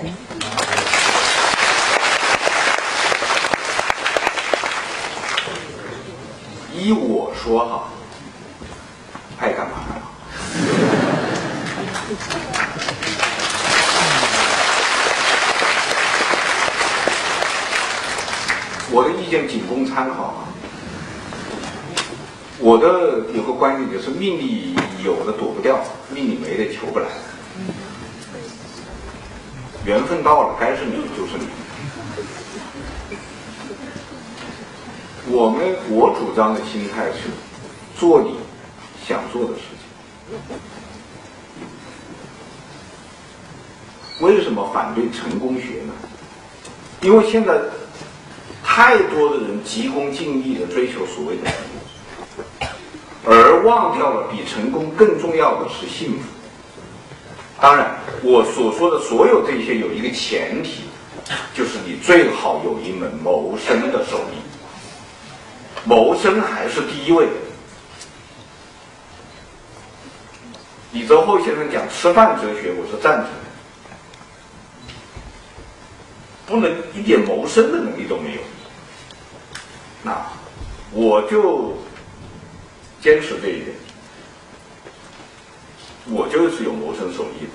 [6.84, 7.84] 依我说哈，
[9.40, 10.02] 爱干嘛干嘛。
[18.92, 20.44] 我的意见仅供参考啊。
[22.58, 25.78] 我的有个观点就是，命里有的躲不掉，
[26.10, 27.06] 命里没的求不来。
[29.86, 31.46] 缘分到了，该是你就是你
[35.34, 37.28] 我们我主张的心态是
[37.98, 38.36] 做你
[39.04, 40.38] 想做的事情。
[44.24, 45.92] 为什么反对成功学呢？
[47.00, 47.60] 因为现在
[48.62, 51.52] 太多的人急功近利的追求所谓的成
[52.60, 52.68] 功，
[53.24, 56.20] 而忘掉了比成功更重要的是幸福。
[57.60, 60.84] 当然，我所说的所有这些有一个前提，
[61.52, 64.43] 就是你最好有一门谋生的手艺。
[65.84, 67.28] 谋生还是第一位。
[70.92, 73.30] 李泽厚先生讲吃饭哲学，我是赞成的。
[76.46, 78.40] 不能一点谋生的能力都没有，
[80.02, 80.14] 那
[80.92, 81.76] 我就
[83.00, 83.74] 坚持这一点，
[86.06, 87.52] 我就是有谋生手艺的。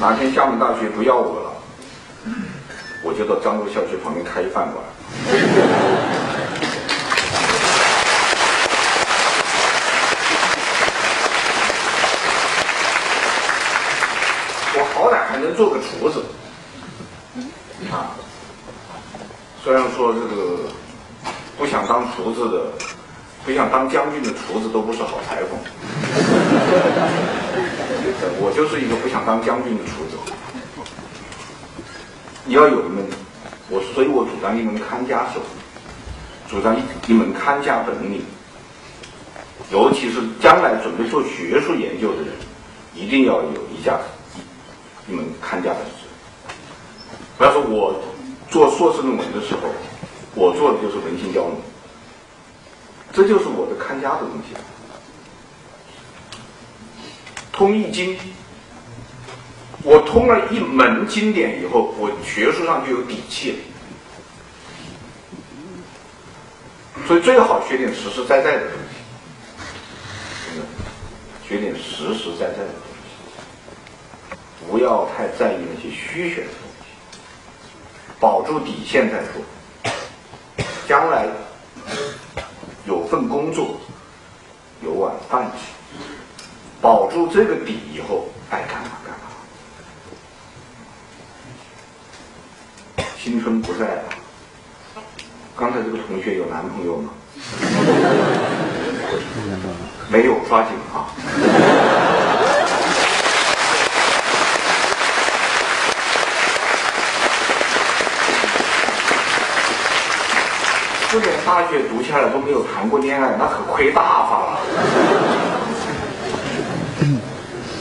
[0.00, 1.59] 哪天厦门大学不要我了，
[3.02, 4.84] 我就到漳州校区旁边开一饭馆。
[14.76, 16.22] 我好歹还能做个厨子。
[17.90, 18.12] 啊
[19.62, 20.58] 虽然说这个
[21.58, 22.70] 不想当厨子的
[23.44, 25.58] 不想当将军的厨子都不是好裁缝。
[28.40, 30.16] 我就是一个不想当将军的厨子。
[32.50, 33.04] 你要有一门，
[33.68, 38.24] 我所以，我主张一门看家手艺，主张一一门看家本领。
[39.70, 42.32] 尤其是将来准备做学术研究的人，
[42.92, 44.00] 一定要有一家
[45.08, 46.08] 一门看家本事。
[47.38, 47.94] 不要说我
[48.50, 49.60] 做硕士论文的时候，
[50.34, 51.52] 我做的就是文心雕龙，
[53.12, 54.56] 这就是我的看家的东西。
[57.52, 58.18] 通易经，
[59.82, 63.58] 我通了一门经典以后，我学术上就有底气了。
[67.06, 69.00] 所以最好学点实实在在的东西。
[71.48, 74.36] 学点实实在在的东西，
[74.70, 76.86] 不要太在意那些虚选的东西，
[78.20, 79.42] 保住底线再说。
[80.86, 81.26] 将来
[82.84, 83.80] 有份工作，
[84.84, 85.64] 有碗饭吃，
[86.80, 88.90] 保住这个底以后，爱干嘛
[93.22, 94.02] 青春不在了，
[95.54, 97.10] 刚才这个同学有男朋友吗？
[100.08, 101.04] 没有，抓紧啊！
[111.10, 114.58] 四年大学读下来都没有谈过恋爱，那可亏大发了。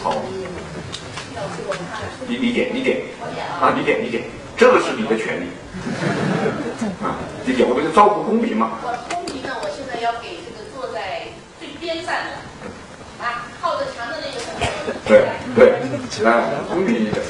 [0.04, 0.16] 好，
[2.28, 3.00] 你你点你点
[3.62, 4.24] 啊，你点你点，
[4.60, 5.46] 这个是你的权利
[7.02, 8.72] 啊，理解，我不是照顾公平吗？
[8.84, 11.24] 我公平呢，我现在要给这个坐在
[11.58, 14.68] 最边上的啊，靠着墙的那个人。
[15.08, 15.80] 对对，
[16.26, 17.24] 来公平一点，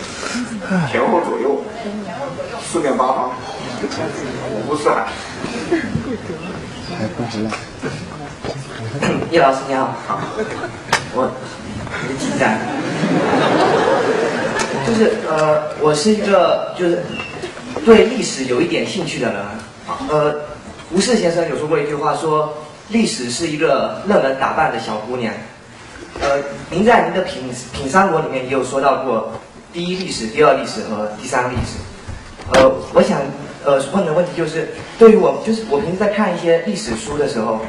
[0.92, 1.62] 前后左右，
[2.04, 2.58] 前后左右。
[2.66, 3.30] 四面八方，
[4.52, 5.06] 五湖四海。
[6.98, 7.52] 还不值了。
[9.30, 10.20] 叶老师你好，
[11.14, 11.30] 我
[12.02, 12.50] 有点紧张，
[14.90, 17.04] 就是呃，我是一个就是
[17.86, 19.40] 对历史有一点兴趣的人，
[20.10, 20.34] 呃，
[20.92, 25.32] 吴适先生有说过一句话，说历史是一个任人打扮的小姑娘，
[26.20, 26.40] 呃，
[26.72, 29.32] 您在您的品品三国里面也有说到过
[29.72, 31.78] 第一历史、第二历史和第三历史，
[32.54, 33.22] 呃，我想
[33.64, 37.60] 呃问的问题就是，对于我就是我平时在看一些历史书的时候，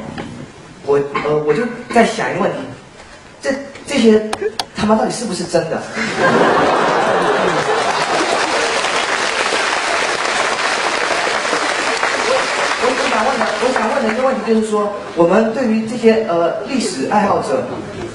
[0.87, 1.61] 我呃我就
[1.93, 2.57] 在想一个问题，
[3.43, 3.53] 这
[3.85, 4.27] 这些
[4.75, 5.79] 他妈到底是不是真的？
[12.83, 17.63] 我我想问的，我想问的一个问题就是说，我们对于这些呃历史爱好者，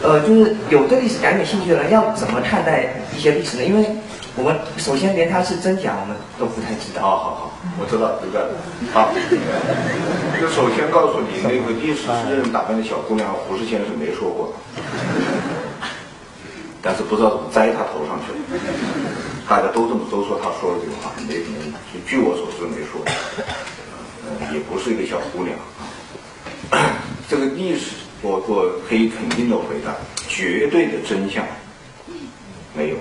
[0.03, 3.65] 呃，就是有对历史感兴趣的人，要怎么看待一些历史呢？
[3.65, 3.87] 因为
[4.37, 7.01] 我们首先连它是真假我们都不太知道。
[7.01, 8.45] 好好好，我知道，对不对？
[8.93, 9.09] 好，
[10.39, 14.53] 就首先告诉你，那个历史诗人打扮的小姑娘，胡适先生没说过，
[16.85, 18.61] 但是不知道怎么栽他头上去了。
[19.49, 21.73] 大家都这么都说他说了这个话，没没，
[22.07, 23.01] 据我所知没说，
[24.29, 25.57] 呃，也不是一个小姑娘。
[27.29, 27.93] 这个历史，
[28.23, 29.95] 我我可以肯定的回答，
[30.29, 31.45] 绝对的真相
[32.75, 32.97] 没有。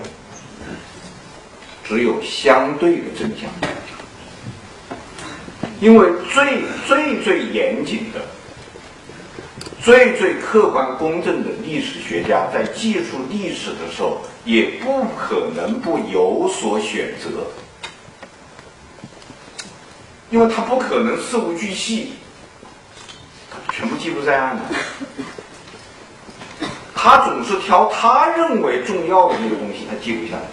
[1.87, 3.47] 只有相对的真相，
[5.79, 8.19] 因为最最最严谨的、
[9.83, 17.45] 最最客观公正的历史学家在记述历史的时候，也不可能不有所选择，
[20.31, 22.13] 因为他不可能事无巨细，
[24.05, 24.61] 记录在案的，
[26.93, 30.43] 他总是挑他认为重要的那个东西，他记录下来。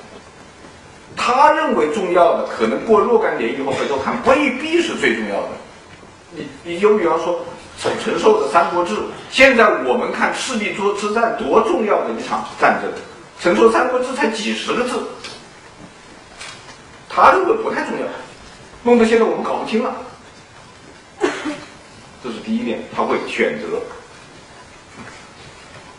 [1.14, 5.48] 他认为重要的，可能过若干年以后回头看，未必是最重要的。
[6.30, 7.44] 你你就比方说
[7.78, 8.94] 陈陈寿的《三国志》，
[9.30, 12.90] 现在我们看赤壁之之战多重要的一场战争，
[13.38, 14.98] 陈寿《三国志》才几十个字，
[17.06, 18.06] 他认为不太重要，
[18.82, 19.94] 弄得现在我们搞不清了。
[22.22, 23.80] 这是第一点，他会选择。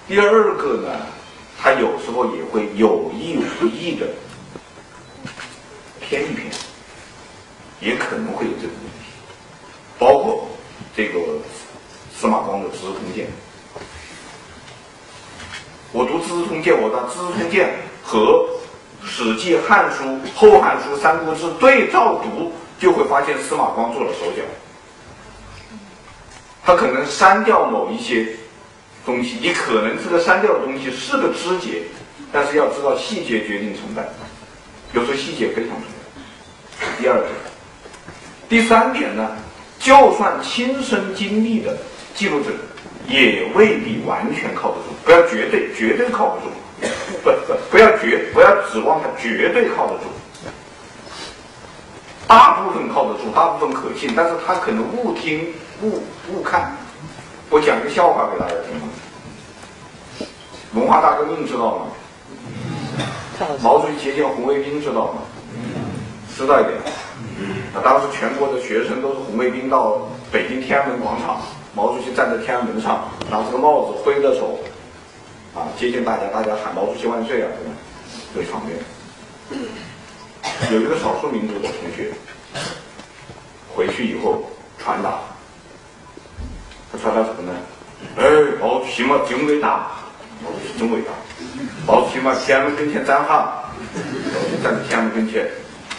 [0.08, 0.90] 第二个呢，
[1.62, 4.08] 他有时候也会有意无意的。
[6.00, 6.52] 偏一偏，
[7.80, 9.10] 也可能会有这个问题，
[9.98, 10.48] 包括
[10.96, 11.20] 这个
[12.16, 13.26] 司马光的《资治通鉴》。
[15.92, 17.70] 我读《资治通鉴》，我把《资治通鉴》
[18.08, 18.48] 和
[19.06, 20.04] 《史记》《汉书》
[20.36, 24.44] 《后汉书》《三国志》对照读，就会发现司马光做了手脚。
[26.66, 28.26] 他可能删掉某一些
[29.06, 31.82] 东西，你可能这个删掉的东西是个枝节，
[32.32, 34.08] 但是要知道细节决定成败。
[34.94, 36.98] 有时候细节非常重要。
[36.98, 37.30] 第二点，
[38.48, 39.36] 第三点呢，
[39.80, 41.76] 就算亲身经历的
[42.16, 42.52] 记录者，
[43.08, 46.88] 也未必完全靠得住，不要绝对绝对靠不住，
[47.24, 50.04] 不不不要绝不要指望他绝对靠得住。
[52.26, 55.46] 大部分靠得住，大部分可信，但是他可能误听
[55.84, 56.72] 误误看。
[57.50, 60.28] 我讲一个笑话给大家听？
[60.80, 61.86] 文化大革命知道吗？
[63.62, 65.22] 毛主席接见红卫兵知道吗？
[66.36, 66.78] 知道一点。
[67.76, 71.42] 啊，当时全国的学生都是红卫兵到北京天安门广场，
[71.76, 74.58] 毛主席站在天安门上，拿着个帽子挥着手，
[75.54, 77.50] 啊，接见大家，大家喊毛主席万岁啊？
[78.34, 78.78] 这个场面。
[80.72, 82.12] 有一个少数民族的同学
[83.76, 84.44] 回去以后
[84.80, 85.20] 传达，
[87.04, 87.52] 他传达什么呢？
[88.18, 88.24] 哎，
[88.62, 89.88] 毛主席嘛真伟大，
[90.42, 91.12] 毛主席真伟大。
[91.86, 93.66] 毛主席嘛天安门跟前站哈，
[94.64, 95.50] 站在天安门跟前，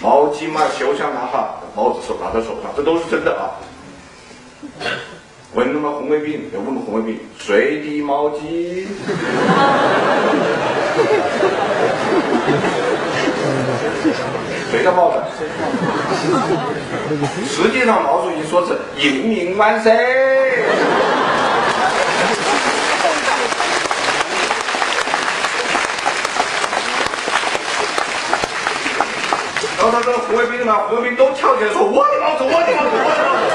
[0.00, 3.52] 毛巾嘛袖上拿好，帽子手拿在手上，这都是真的啊。
[5.52, 8.86] 问那么红卫兵，又问红卫兵，谁的毛巾？
[14.70, 15.16] 谁的帽子？
[17.46, 19.92] 实际上，毛主席说是“人民万岁”。
[29.84, 33.52] 然后他说红卫兵嘛，红卫兵都跳起来说：“我的帽子，我的帽子，我的帽子。”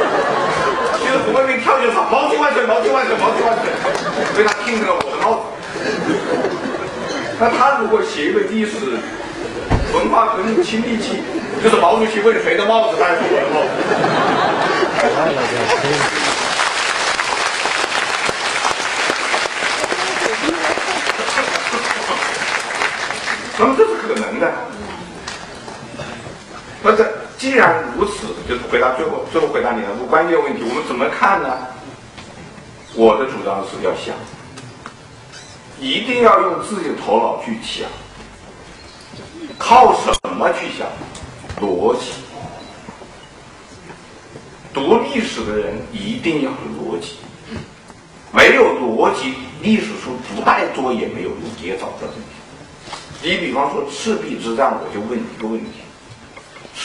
[1.01, 3.73] 其实红卫兵跳起来说：“毛主席万岁，毛主席万岁，毛主席万岁。”
[4.37, 5.49] 所以他听成了我的帽子。
[7.39, 8.77] 那他如果写一个历史
[9.91, 11.23] 文化革命亲历记，
[11.63, 13.69] 就是毛主席为了谁的帽子，当然是我的帽子。
[23.57, 24.53] 那么这是可能的。
[26.81, 27.05] 那这
[27.37, 31.49] 既然如此，就是回答最后最后回答你的关键问题，我们怎么看呢？
[32.95, 34.15] 我的主张是要想，
[35.79, 37.87] 一定要用自己的头脑去想，
[39.57, 40.87] 靠什么去想？
[41.61, 42.11] 逻辑。
[44.73, 47.17] 读历史的人一定要有逻辑，
[48.31, 53.29] 没有逻辑，历史书不带做也没有用，也找不到证据。
[53.29, 55.81] 你比方说赤壁之战，我就问你一个问题。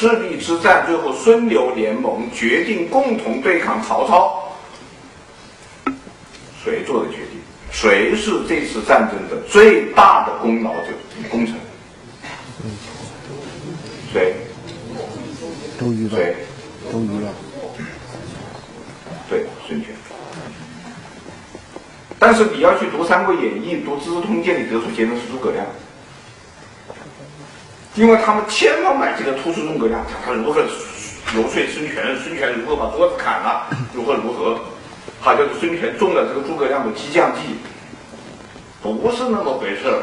[0.04, 4.52] 赤壁之战最后孙刘联盟决定共同对抗曹操，
[6.62, 7.40] 谁做的决定？
[7.72, 10.88] 谁是这次战争的最大的功劳者、
[11.30, 11.54] 功臣？
[14.12, 14.34] 谁？
[15.80, 16.36] 周瑜吧，谁？
[16.92, 17.30] 周瑜吧。
[19.30, 19.94] 对，孙权。
[22.18, 25.64] 但是你要去读《三国演义》、读《资治通鉴》，你得出结论是诸葛亮。
[27.94, 34.58] 因为他们千方百计的突出诸葛亮，讲他如何游说孙权，孙权如何把桌子砍了， 如何如何，
[35.20, 37.56] 好像是孙权中了这个诸葛亮的激将计，
[38.82, 40.02] 不是那么回事儿。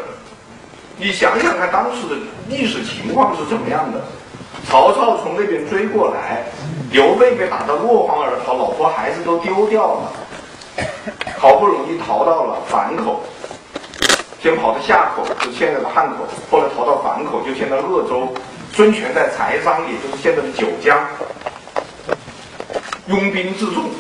[0.97, 2.15] 你想想看，当时的
[2.47, 4.01] 历史情况是怎么样的？
[4.69, 6.45] 曹操从那边追过来，
[6.91, 10.11] 刘备被打得落荒而逃，老婆孩子都丢掉了，
[11.37, 13.23] 好不容易逃到了樊口。
[14.41, 18.33] 先跑到夏口，就现在的汉口，后来逃到樊口，就现在鄂州。
[18.73, 20.97] 孙权在柴桑，也就是现在的九江，
[23.07, 23.91] 拥兵自重。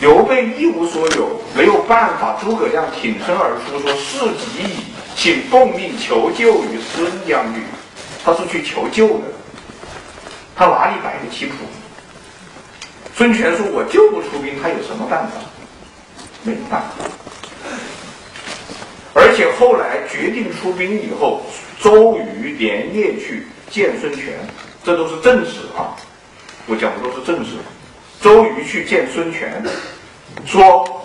[0.00, 2.36] 刘备一无所有，没有办法。
[2.42, 7.62] 诸葛亮挺身而出，说：“事急矣，请奉命求救于孙将军。”
[8.24, 9.24] 他是去求救的，
[10.56, 11.54] 他哪里摆得起谱？
[13.14, 15.34] 孙权说：“我救不出兵，他有什么办法？
[16.42, 17.04] 没办法。”
[19.32, 21.40] 而且后来决定出兵以后，
[21.80, 24.34] 周瑜连夜去见孙权，
[24.84, 25.96] 这都是正史啊！
[26.66, 27.52] 我讲的都是正史。
[28.20, 29.64] 周瑜去见孙权，
[30.44, 31.02] 说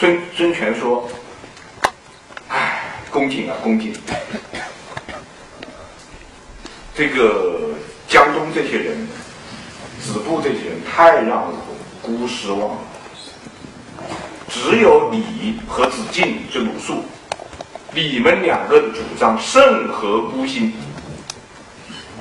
[0.00, 1.08] 孙孙权说
[2.50, 3.94] ：“哎，公瑾啊，公瑾，
[6.92, 7.70] 这个
[8.08, 9.06] 江东这些人，
[10.02, 11.54] 子布这些人太让我
[12.02, 12.78] 孤失望了。
[14.48, 17.00] 只有你和子敬，就鲁肃。”
[17.94, 20.74] 你们两个主张甚合孤心，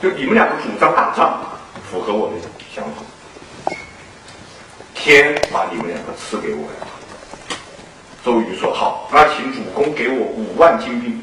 [0.01, 1.39] 就你们两个主张打仗，
[1.91, 2.35] 符合我的
[2.73, 3.03] 想法。
[4.95, 6.87] 天把你们两个赐给我了。
[8.23, 11.21] 周瑜说好，那请主公给我五万精兵，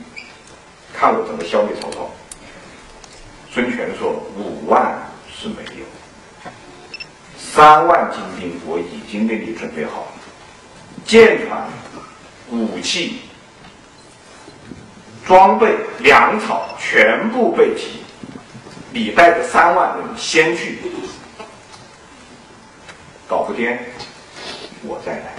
[0.93, 2.11] 看我怎么消灭曹操。
[3.51, 6.51] 孙权说五万是没有，
[7.39, 10.13] 三万精兵我已经给你准备好了，
[11.07, 11.67] 舰船、
[12.51, 13.21] 武器。
[15.27, 18.03] 装备、粮草全部备齐，
[18.93, 20.79] 你带着三万人先去，
[23.27, 23.79] 搞不掂，
[24.83, 25.35] 我再来。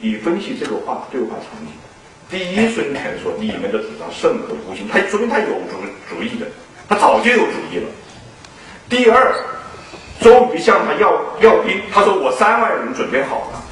[0.00, 1.72] 你分析这个话对话场景。
[2.28, 5.76] 第一，孙权说你们的主张甚可不行，他说明他有主
[6.08, 6.46] 主意的，
[6.88, 7.88] 他早就有主意了。
[8.88, 9.32] 第二，
[10.20, 13.62] 周瑜向他要要兵，他说我三万人准备好了，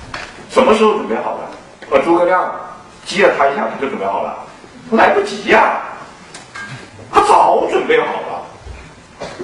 [0.50, 1.50] 什么时候准备好的？
[1.90, 2.42] 呃，诸葛亮
[3.04, 4.46] 激了他一下，他就准备好了，
[4.92, 5.82] 来不及呀，
[7.12, 8.42] 他早准备好了，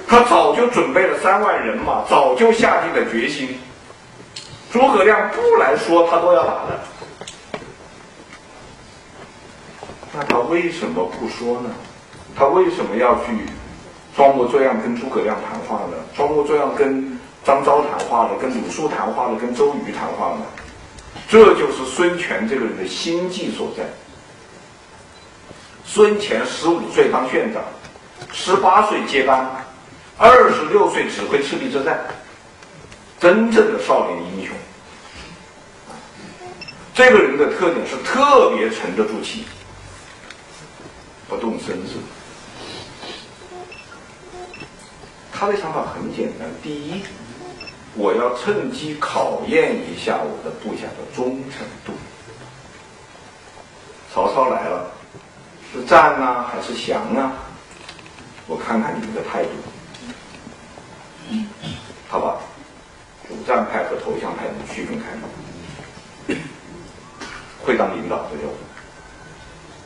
[0.07, 3.59] 他早就准备了三万人马，早就下定了决心。
[4.71, 6.79] 诸葛亮不来说，他都要打的。
[10.13, 11.69] 那他为什么不说呢？
[12.35, 13.45] 他为什么要去
[14.15, 15.97] 装模作样跟诸葛亮谈话呢？
[16.15, 20.37] 装模作样跟张昭谈话了，跟鲁肃谈话了，跟周瑜谈话了？
[21.31, 23.85] 这就是孙权这个人的心计所在。
[25.85, 27.63] 孙权十五岁当县长，
[28.33, 29.49] 十八岁接班，
[30.17, 32.01] 二十六岁指挥赤壁之战，
[33.17, 34.53] 真正的少年英雄。
[36.93, 39.45] 这个人的特点是特别沉得住气。
[41.29, 41.93] 不动声色，
[45.31, 47.01] 他的想法很简单：第一，
[47.95, 51.93] 我要趁机考验一下我的部下的忠诚度。
[54.13, 54.91] 曹操来了，
[55.73, 57.31] 是战呢还是降呢？
[58.47, 59.49] 我看看你们的态度。
[62.09, 62.37] 他把
[63.27, 65.27] 主战派和投降派能区分开吗，
[67.63, 68.49] 会当领导的要。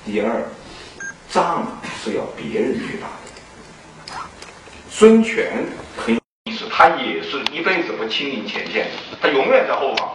[0.06, 0.44] 第二。
[1.28, 1.68] 仗
[2.02, 4.20] 是要别人去打的。
[4.90, 5.66] 孙权
[5.98, 6.25] 很有意思，
[6.78, 8.88] 他也是一辈子不亲临前线，
[9.22, 10.12] 他永远在后方。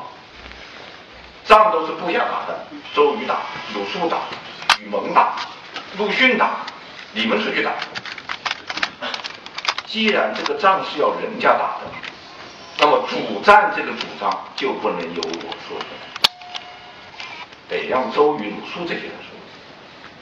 [1.47, 3.39] 仗都是部下打的，周瑜打，
[3.73, 4.19] 鲁肃打，
[4.79, 5.37] 吕蒙打，
[5.97, 6.51] 陆逊打，
[7.15, 7.73] 你们出去打。
[9.87, 11.87] 既然这个仗是要人家打的，
[12.79, 19.35] 那么主战这个主张就不能由我说出来，得让周瑜、鲁肃这些人说。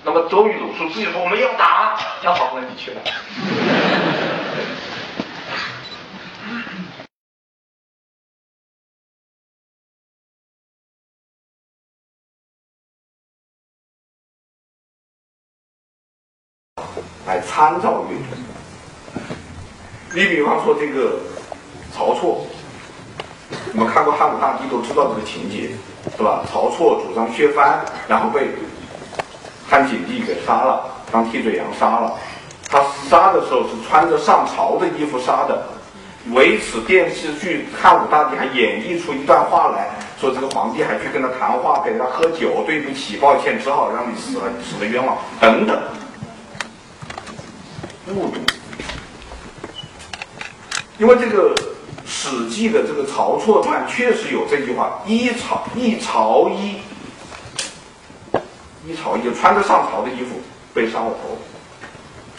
[0.04, 3.00] 那么周瑜、鲁肃自己说我们要打，要好，那你去了。
[17.28, 18.34] 来参照阅读。
[20.14, 21.18] 你比方说这个
[21.94, 22.46] 曹错，
[23.74, 25.68] 我们看过汉武大帝都知道这个情节，
[26.16, 26.42] 是吧？
[26.50, 28.48] 曹错主张削藩，然后被。
[29.70, 32.14] 汉景帝给杀了，当替罪羊杀了。
[32.70, 35.62] 他杀的时候是穿着上朝的衣服杀的。
[36.30, 45.78] 为此电视剧汉武大帝还演绎出一段话来说，这个皇帝还去跟他谈话，给他喝酒，对不起，抱歉，只好让你死了，死的冤枉等等。
[48.14, 48.40] 误读，
[50.98, 51.54] 因为这个
[52.06, 56.76] 《史记》的这个《曹错传》确实有这句话：一朝一朝一。
[58.86, 60.40] 一朝衣穿着上朝的衣服
[60.72, 61.36] 被杀了头，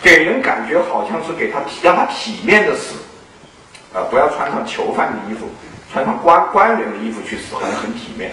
[0.01, 2.95] 给人感觉好像是给他让他体面的死，
[3.93, 5.47] 啊，不要穿上囚犯的衣服，
[5.93, 8.31] 穿上官官员的衣服去死，好像很体面。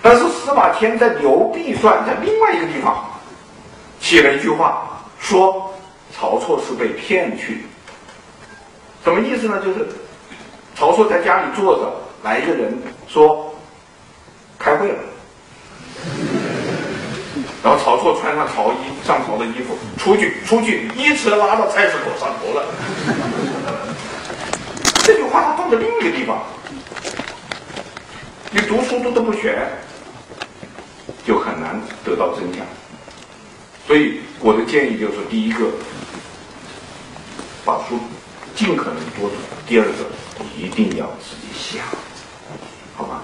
[0.00, 3.04] 但是司马迁在《刘备传》在另外一个地方
[4.00, 5.69] 写了一句话，说
[6.20, 7.60] 曹错是被骗去的。
[9.02, 9.58] 什么意思呢？
[9.64, 9.88] 就是
[10.76, 11.90] 曹错在家里坐着，
[12.22, 12.76] 来一个人
[13.08, 13.54] 说
[14.58, 14.98] 开会了。
[17.62, 22.66] 然后曹错穿上朝衣，上朝的衣服出去，出去一车拉到菜市口上头了。
[25.02, 26.42] 这句话他放在另一个地方，
[28.50, 29.66] 你读书读的不全，
[31.24, 32.66] 就很难得到真相。
[33.86, 35.66] 所以我的建议就是：第一个，
[37.64, 37.98] 把书
[38.54, 39.36] 尽可能多读；
[39.66, 40.06] 第二个，
[40.56, 41.84] 一定要自己想，
[42.96, 43.22] 好吧？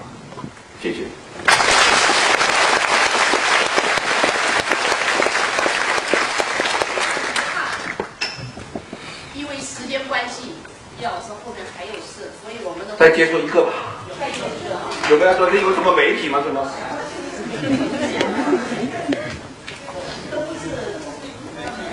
[0.81, 1.07] 谢谢。
[9.33, 10.53] 因为时间关系，
[10.99, 13.73] 叶老师后面还有事，所以我们再接受一个吧。
[15.09, 16.41] 有没有说这有什么媒体吗？
[16.43, 16.69] 什么？
[20.29, 20.69] 都不是，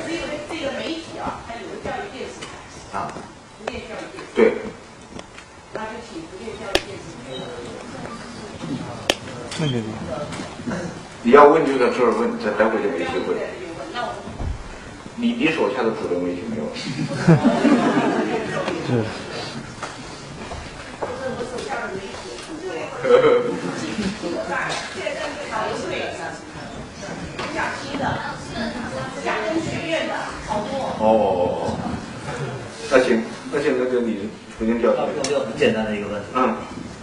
[0.06, 3.12] 这个这个媒体啊，它有个教育电视台啊，
[3.58, 4.40] 福建教育电视对。
[5.72, 7.04] 那就请福建教育电视
[9.66, 9.84] 那个。
[11.22, 13.34] 你要问就在这儿问，再待会就没机会。
[15.16, 16.64] 你你手下的主流媒体没有？
[18.86, 19.04] 是。
[27.54, 28.04] 讲新的，
[29.24, 30.14] 讲工学院的
[30.46, 30.72] 好多。
[30.98, 31.78] 哦，
[32.90, 35.04] 那行，那行，那个你首先表达。
[35.04, 36.26] 我有很简单的一个问题。
[36.34, 36.56] 嗯。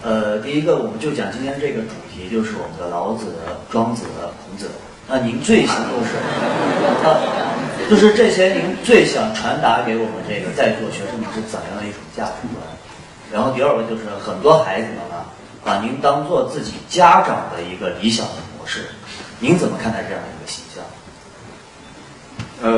[0.04, 3.28] 呃，第一个，我们就讲今天这个主题，就是我们的老子、
[3.70, 4.04] 庄子、
[4.44, 4.70] 孔子。
[5.08, 6.18] 那您最想就是
[7.08, 7.16] 啊，
[7.90, 12.62] 就是这些您最想传达给我们这个在座学生们是怎样的一种价值观？
[13.32, 15.32] 然后第二个就是很多孩子们啊，
[15.64, 18.90] 把您当做自己家长的一个理想的模式，
[19.40, 20.84] 您怎么看待这样一个形象？
[22.64, 22.70] 呃，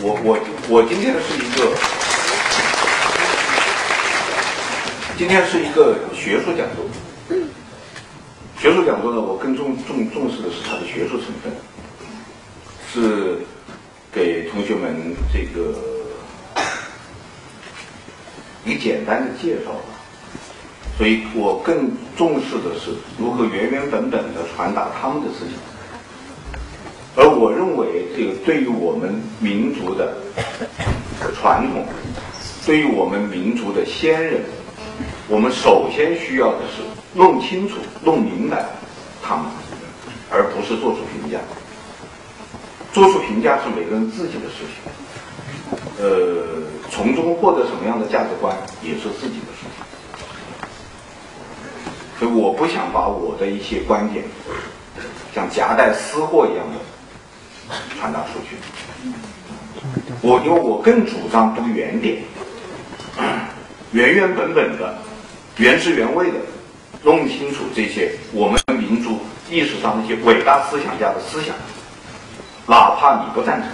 [0.00, 0.38] 我我
[0.70, 1.76] 我今天是一个，
[5.22, 6.84] 今天是一个学术讲座。
[8.58, 11.52] 学术讲座呢，我更重重重视的是它的学术成分，
[12.92, 13.38] 是
[14.12, 15.78] 给同学们这个
[18.64, 19.84] 一个简单的介绍吧。
[20.98, 25.54] 所以我更重视的是如何原原本本的传达他们的思想。
[27.14, 30.16] 而我认为，这个对于我们民族的
[31.40, 31.86] 传统，
[32.66, 34.42] 对于我们民族的先人，
[35.32, 36.82] 我们首先需要的是。
[37.14, 38.64] 弄清楚、弄明白
[39.22, 39.44] 他们，
[40.30, 41.38] 而不是做出评价。
[42.90, 44.76] 做出评价是每个人自己的事情，
[45.98, 49.84] 呃，从中获得什么样的价值观也是自己的事情。
[52.18, 54.24] 所以我不想把我的一些观点
[55.34, 58.56] 像夹带私货一样的传达出去。
[60.22, 62.22] 我因为我更主张读原点，
[63.92, 64.96] 原原本本的、
[65.56, 66.38] 原汁原味的。
[67.04, 69.18] 弄清楚这些我们民族
[69.50, 71.52] 历史上那些伟大思想家的思想，
[72.64, 73.68] 哪怕你不赞成。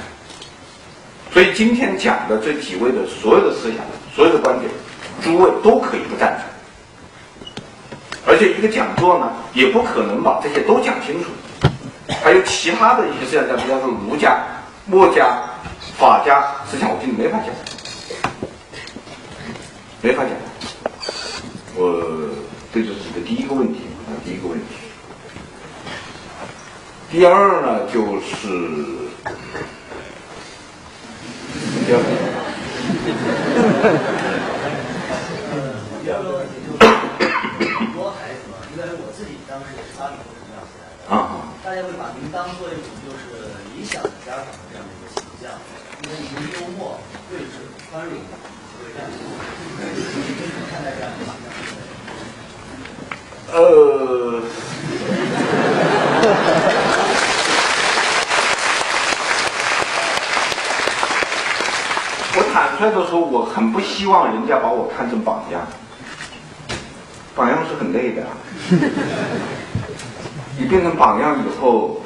[1.30, 3.84] 所以今天讲的这几位的所有的思想、
[4.16, 4.70] 所有的观点，
[5.22, 7.52] 诸位都可以不赞成。
[8.26, 11.28] 而且一个讲座呢，也不可能把这些都讲清楚。
[12.24, 14.42] 还有其他的一些思想家，比方说儒家、
[14.86, 15.38] 墨家、
[15.98, 17.48] 法家思想，我今天没法讲，
[20.00, 20.32] 没法讲。
[21.78, 22.28] 我。
[22.70, 24.66] 这就是这个第一个问题啊，第一个问题。
[27.10, 28.44] 第二呢，就是
[31.88, 32.04] 第二个，
[36.04, 36.84] 第二个问题就是
[37.72, 45.56] 很多孩子嘛，因为我自己当时也是八零后成长起来的，啊，大家会把您当做一种就是理想的家长的这样的一个形象，
[46.04, 47.00] 因为您幽默、
[47.32, 51.48] 睿智、宽容，会这样，你怎么看待这样的形象？
[53.50, 54.42] 呃，
[62.34, 65.66] 我坦率的说，我很不希望人家把我看成榜样，
[67.34, 68.22] 榜样是很累的。
[70.58, 72.02] 你变成榜样以后，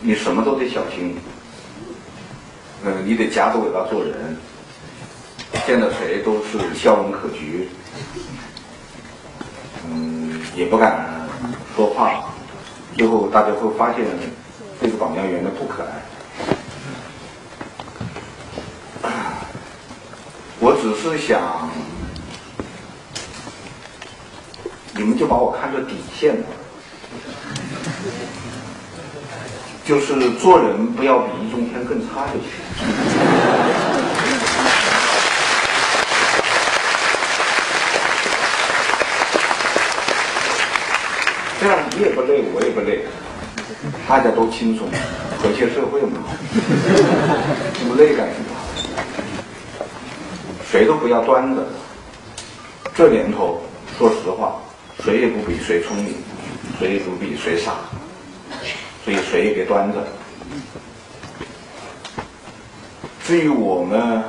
[0.00, 1.18] 你什么都得小心。
[2.84, 4.36] 嗯，你得夹着尾巴做人，
[5.66, 7.66] 见到谁都是笑容可掬。
[9.92, 11.06] 嗯也不敢
[11.76, 12.24] 说话，
[12.96, 14.04] 最后大家会发现
[14.80, 15.90] 这个榜样原来不可爱。
[20.60, 21.68] 我只是想，
[24.94, 26.46] 你们就把我看作底线了，
[29.84, 33.01] 就是做人不要比易中天更差就行。
[41.94, 43.04] 你也不累，我也不累，
[44.08, 44.88] 大家都轻松，
[45.38, 46.20] 和谐社会嘛，
[47.78, 48.46] 这么累干什么？
[50.70, 51.66] 谁都不要端着。
[52.94, 53.62] 这年头，
[53.98, 54.60] 说实话，
[55.04, 56.14] 谁也不比谁聪明，
[56.78, 57.72] 谁也不比谁傻，
[59.04, 60.06] 所以谁也别端着。
[63.24, 64.22] 至于我们，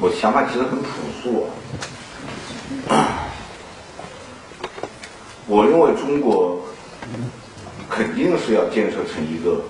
[0.00, 0.88] 我想法其实很朴
[1.22, 1.48] 素
[2.88, 3.22] 啊。
[5.46, 6.60] 我认为中国
[7.96, 9.64] 肯定是要建设成一个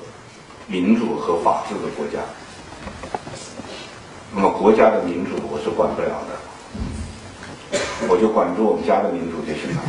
[0.67, 2.19] 民主和法治的国家。
[4.35, 9.83] 那么国家的民主我是管不了的，我就管住我们家的民主就行了。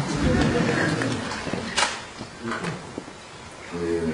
[3.74, 4.14] 嗯，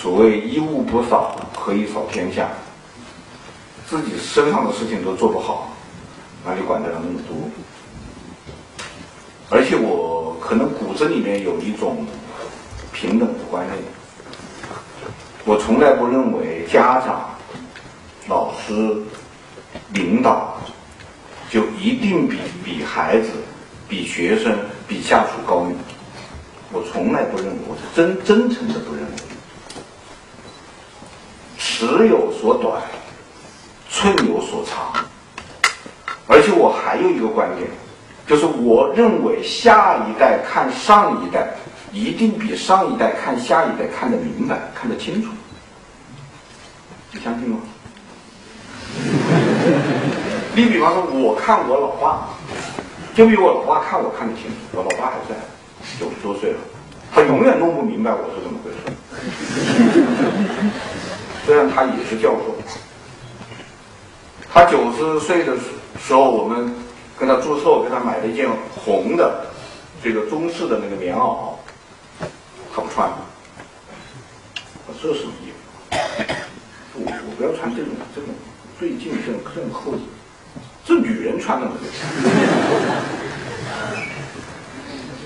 [0.00, 2.48] 所谓一物不扫，何以扫天下？
[3.88, 5.74] 自己身上的事情都做不好，
[6.46, 7.36] 哪里管得了那么多？
[9.50, 12.06] 而且我可能骨子里面有一种
[13.00, 13.78] 平等的观念，
[15.46, 17.30] 我从来不认为家长、
[18.28, 18.94] 老师、
[19.94, 20.60] 领导
[21.48, 23.30] 就一定比比孩子、
[23.88, 24.54] 比学生、
[24.86, 25.74] 比下属高明。
[26.72, 29.10] 我从来不认为，我是真真诚的不认为。
[31.56, 32.82] 尺有所短，
[33.88, 34.92] 寸有所长。
[36.26, 37.66] 而且我还有一个观点，
[38.26, 41.48] 就是我认为下一代看上一代，
[41.92, 45.30] 一定比上一代看下一代看得明白、看得清楚。
[47.12, 47.58] 你相信吗？
[50.54, 52.28] 你比方说，我看我老爸，
[53.14, 54.56] 就比我老爸看我看得清楚。
[54.72, 55.34] 我老爸还在，
[55.98, 56.58] 九十多岁了，
[57.12, 58.78] 他永远弄不明白我是怎么回事。
[61.46, 62.54] 虽然他也是教授，
[64.52, 66.74] 他九十岁的时候，我们
[67.18, 69.46] 跟他祝寿，给他买了一件红的
[70.02, 71.54] 这个中式的那个棉袄，
[72.74, 73.10] 他不穿。
[74.86, 75.56] 我这什么衣服？
[76.94, 78.30] 我我不要穿这种这种
[78.78, 80.02] 最近这种这种扣子，
[80.84, 81.72] 这女人穿的嘛。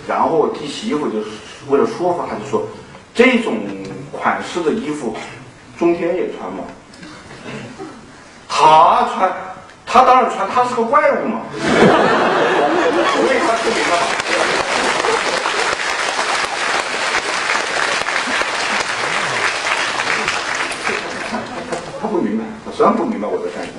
[0.06, 1.30] 然后我弟媳妇就是
[1.68, 2.68] 为了说服他，就说
[3.14, 3.58] 这种
[4.12, 5.16] 款式的衣服，
[5.78, 6.64] 中天也穿吗？
[8.48, 9.32] 他穿，
[9.86, 11.40] 他当然穿，他是个怪物嘛。
[11.54, 13.94] 所以他出名了。
[22.00, 23.78] 他虽然，不明白我在干什么，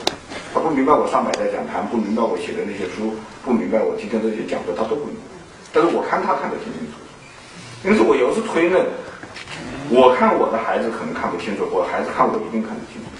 [0.53, 5.21] 他不明白我上百代讲坛，不明白我写的那些书，不明白我今天这些讲座，他都不明白。
[5.73, 8.85] 但是我看他看得清清楚楚，因此我有时推论，
[9.89, 13.11] 我看我的孩子可能看不清楚，我孩子看我一定看得清楚。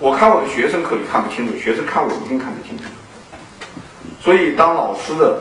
[0.00, 2.82] 我看我的学生可以看不清楚，学生看我一定看得清楚。
[4.20, 5.38] 所以当老师的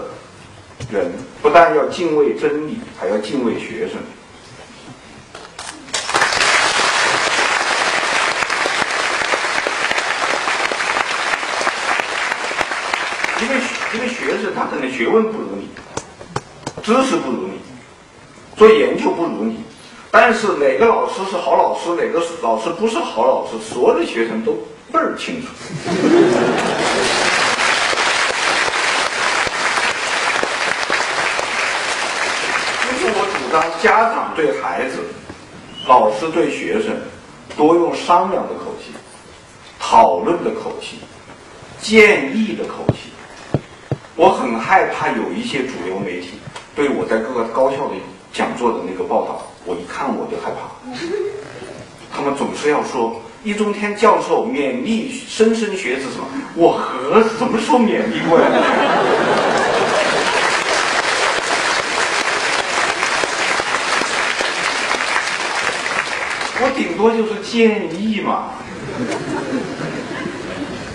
[0.92, 3.98] 人不但要敬畏真理，还要敬畏学生。
[13.94, 14.08] 因为
[14.44, 15.70] 因为学生他可能学问不如你，
[16.84, 17.62] 知识不如你，
[18.58, 19.64] 做研究不如你，
[20.12, 24.52] 但是哪个老师是好老师，哪个老师不是好老师，所有的学生都
[24.92, 25.48] 倍儿清楚。
[32.92, 34.98] 因此，我主张家长对孩子、
[35.88, 36.92] 老师对学生
[37.56, 38.92] 多用商量的口气、
[39.80, 41.00] 讨论的口气、
[41.80, 43.13] 建议的口气。
[44.24, 46.40] 我很害怕有一些主流媒体
[46.74, 47.96] 对我在各个高校的
[48.32, 50.60] 讲座的那个报道，我一看我就害怕。
[52.16, 58.48] 他们总是要说易中天教授勉励莘莘学子什么，我何什么时候勉励过呀？
[66.62, 68.52] 我顶多就是建议嘛。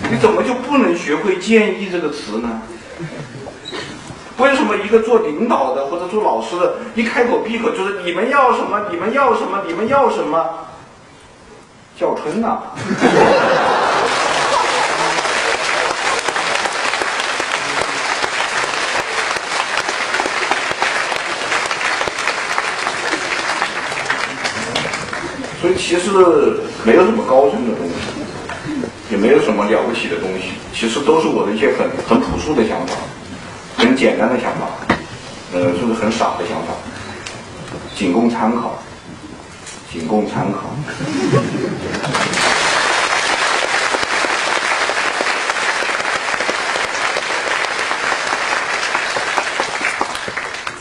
[0.09, 2.59] 你怎么就不能学会“建议”这个词呢？
[4.39, 10.45] 为什么一个做领导的或者做老师的，一开口闭口就是你们要什么，你们要什么，你们要什么？
[11.99, 12.59] 叫春呐、
[25.59, 26.09] 所以其实
[26.85, 28.18] 没有什么高深的东西，
[29.09, 32.93] 也没有什么了不起的东西，其实都是我的一些很很朴素的想法。
[33.75, 34.67] 很简单的想法，
[35.53, 36.73] 呃，就是很傻的想法，
[37.95, 38.77] 仅供参考，
[39.91, 40.69] 仅供参考。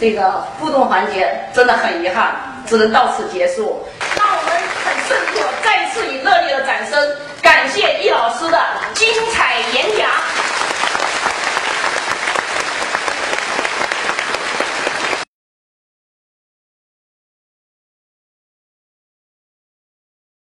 [0.00, 2.34] 这个互动环节真的很遗憾，
[2.66, 3.80] 只能到此结束。
[5.08, 8.60] 让我、再次以热烈的掌声，感谢易老师的
[8.94, 10.37] 精彩演讲。